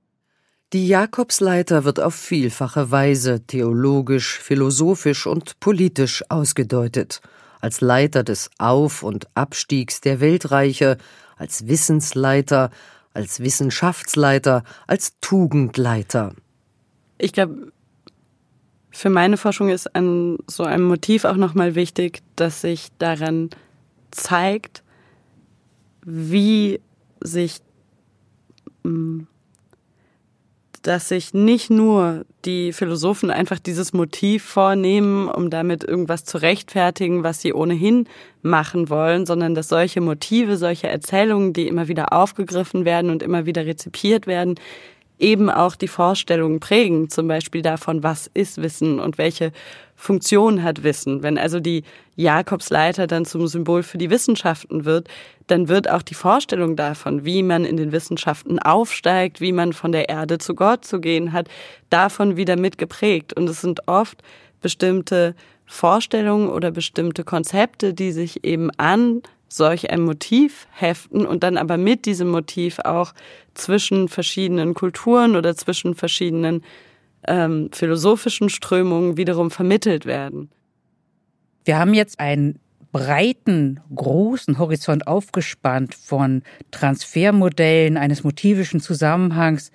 [0.76, 7.22] Die Jakobsleiter wird auf vielfache Weise theologisch, philosophisch und politisch ausgedeutet,
[7.62, 10.98] als Leiter des Auf- und Abstiegs der Weltreiche,
[11.38, 12.72] als Wissensleiter,
[13.14, 16.36] als Wissenschaftsleiter, als Tugendleiter.
[17.20, 17.72] Ich glaube,
[18.92, 23.50] für meine Forschung ist ein, so ein Motiv auch nochmal wichtig, dass sich daran
[24.12, 24.84] zeigt,
[26.04, 26.82] wie
[27.22, 27.62] sich
[28.84, 29.28] hm,
[30.86, 37.24] dass sich nicht nur die Philosophen einfach dieses Motiv vornehmen, um damit irgendwas zu rechtfertigen,
[37.24, 38.08] was sie ohnehin
[38.44, 43.48] machen wollen, sondern dass solche Motive, solche Erzählungen, die immer wieder aufgegriffen werden und immer
[43.48, 44.56] wieder rezipiert werden,
[45.20, 49.52] eben auch die Vorstellungen prägen, zum Beispiel davon, was ist Wissen und welche
[49.96, 51.24] Funktion hat Wissen.
[51.24, 51.84] Wenn also die
[52.16, 55.08] Jakobsleiter dann zum Symbol für die Wissenschaften wird,
[55.48, 59.92] dann wird auch die Vorstellung davon, wie man in den Wissenschaften aufsteigt, wie man von
[59.92, 61.48] der Erde zu Gott zu gehen hat,
[61.90, 63.34] davon wieder mitgeprägt.
[63.34, 64.22] Und es sind oft
[64.62, 65.36] bestimmte
[65.66, 69.22] Vorstellungen oder bestimmte Konzepte, die sich eben an
[69.56, 73.14] solch ein Motiv heften und dann aber mit diesem Motiv auch
[73.54, 76.64] zwischen verschiedenen Kulturen oder zwischen verschiedenen
[77.28, 80.50] ähm, philosophischen Strömungen wiederum vermittelt werden.
[81.64, 82.60] Wir haben jetzt einen
[82.92, 89.72] breiten, großen Horizont aufgespannt von Transfermodellen eines motivischen Zusammenhangs,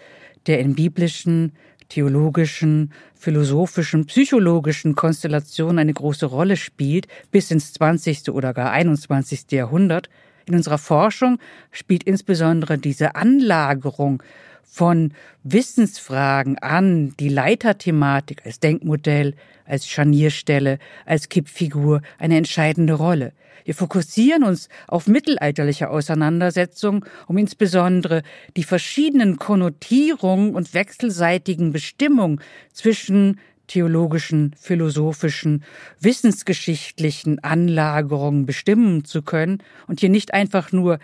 [0.47, 1.53] der in biblischen,
[1.91, 8.30] theologischen, philosophischen, psychologischen Konstellationen eine große Rolle spielt, bis ins 20.
[8.30, 9.53] oder gar 21.
[9.53, 10.09] Jahrhundert.
[10.47, 11.38] In unserer Forschung
[11.70, 14.22] spielt insbesondere diese Anlagerung
[14.70, 15.12] von
[15.42, 19.34] Wissensfragen an die Leiterthematik als Denkmodell,
[19.66, 23.32] als Scharnierstelle, als Kippfigur eine entscheidende Rolle.
[23.64, 28.22] Wir fokussieren uns auf mittelalterliche Auseinandersetzungen, um insbesondere
[28.56, 32.40] die verschiedenen Konnotierungen und wechselseitigen Bestimmungen
[32.72, 35.62] zwischen theologischen, philosophischen,
[36.00, 40.98] wissensgeschichtlichen Anlagerungen bestimmen zu können und hier nicht einfach nur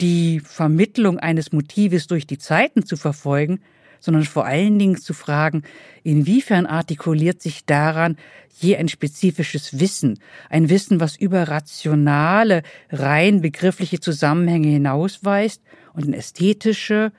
[0.00, 3.60] die Vermittlung eines Motives durch die Zeiten zu verfolgen,
[4.00, 5.62] sondern vor allen Dingen zu fragen,
[6.02, 8.16] inwiefern artikuliert sich daran
[8.58, 10.18] je ein spezifisches Wissen,
[10.48, 17.12] ein Wissen, was über rationale, rein begriffliche Zusammenhänge hinausweist und in ästhetische,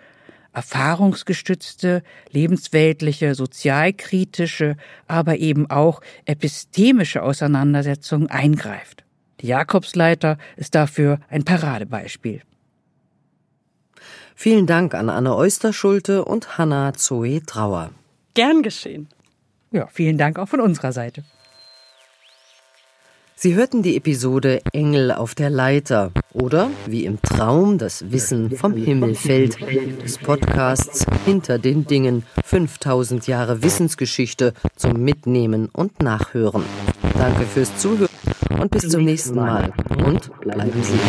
[0.53, 2.01] erfahrungsgestützte,
[2.31, 4.75] lebensweltliche, sozialkritische,
[5.07, 9.03] aber eben auch epistemische Auseinandersetzungen eingreift.
[9.41, 12.41] Die Jakobsleiter ist dafür ein Paradebeispiel.
[14.39, 17.89] Vielen Dank an Anne Oysterschulte und Hanna Zoe Trauer.
[18.35, 19.09] Gern geschehen.
[19.71, 21.23] Ja, vielen Dank auch von unserer Seite.
[23.35, 28.73] Sie hörten die Episode Engel auf der Leiter oder wie im Traum das Wissen vom
[28.73, 29.59] Himmel fällt
[30.03, 36.63] des Podcasts Hinter den Dingen 5000 Jahre Wissensgeschichte zum Mitnehmen und Nachhören.
[37.17, 38.09] Danke fürs Zuhören
[38.59, 39.73] und bis zum nächsten Mal
[40.05, 40.99] und bleiben Sie.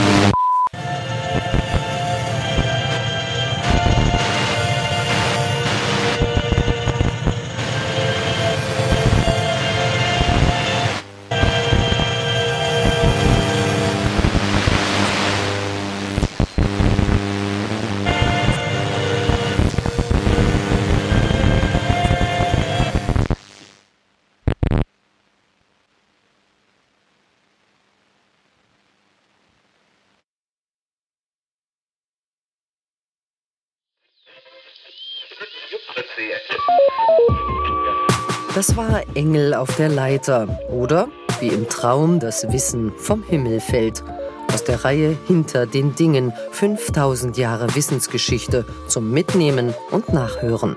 [38.59, 41.07] Das war Engel auf der Leiter oder
[41.39, 44.03] wie im Traum das Wissen vom Himmel fällt.
[44.53, 50.75] Aus der Reihe Hinter den Dingen 5000 Jahre Wissensgeschichte zum Mitnehmen und Nachhören.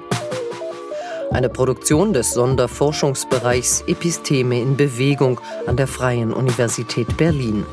[1.32, 7.66] Eine Produktion des Sonderforschungsbereichs Episteme in Bewegung an der Freien Universität Berlin.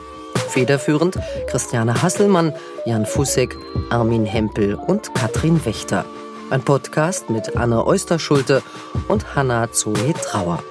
[0.49, 2.55] Federführend Christiane Hasselmann,
[2.87, 3.59] Jan Fussek,
[3.91, 6.07] Armin Hempel und Katrin Wächter.
[6.51, 8.63] Ein Podcast mit Anne Oysterschulte
[9.09, 10.63] und Hanna Zoe Trauer.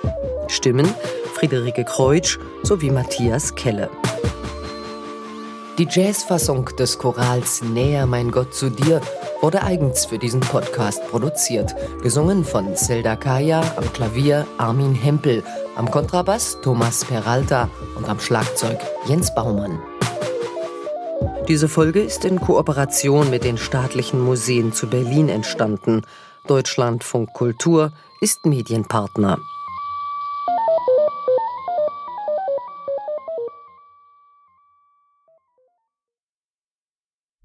[0.47, 0.91] Stimmen
[1.35, 3.89] Friederike Kreutsch sowie Matthias Kelle.
[5.77, 9.01] Die Jazzfassung des Chorals Näher mein Gott zu dir
[9.41, 11.75] wurde eigens für diesen Podcast produziert.
[12.01, 15.43] Gesungen von Zelda Kaya, am Klavier Armin Hempel,
[15.75, 19.79] am Kontrabass Thomas Peralta und am Schlagzeug Jens Baumann.
[21.47, 26.03] Diese Folge ist in Kooperation mit den staatlichen Museen zu Berlin entstanden.
[26.47, 27.91] Deutschlandfunk Kultur
[28.21, 29.39] ist Medienpartner.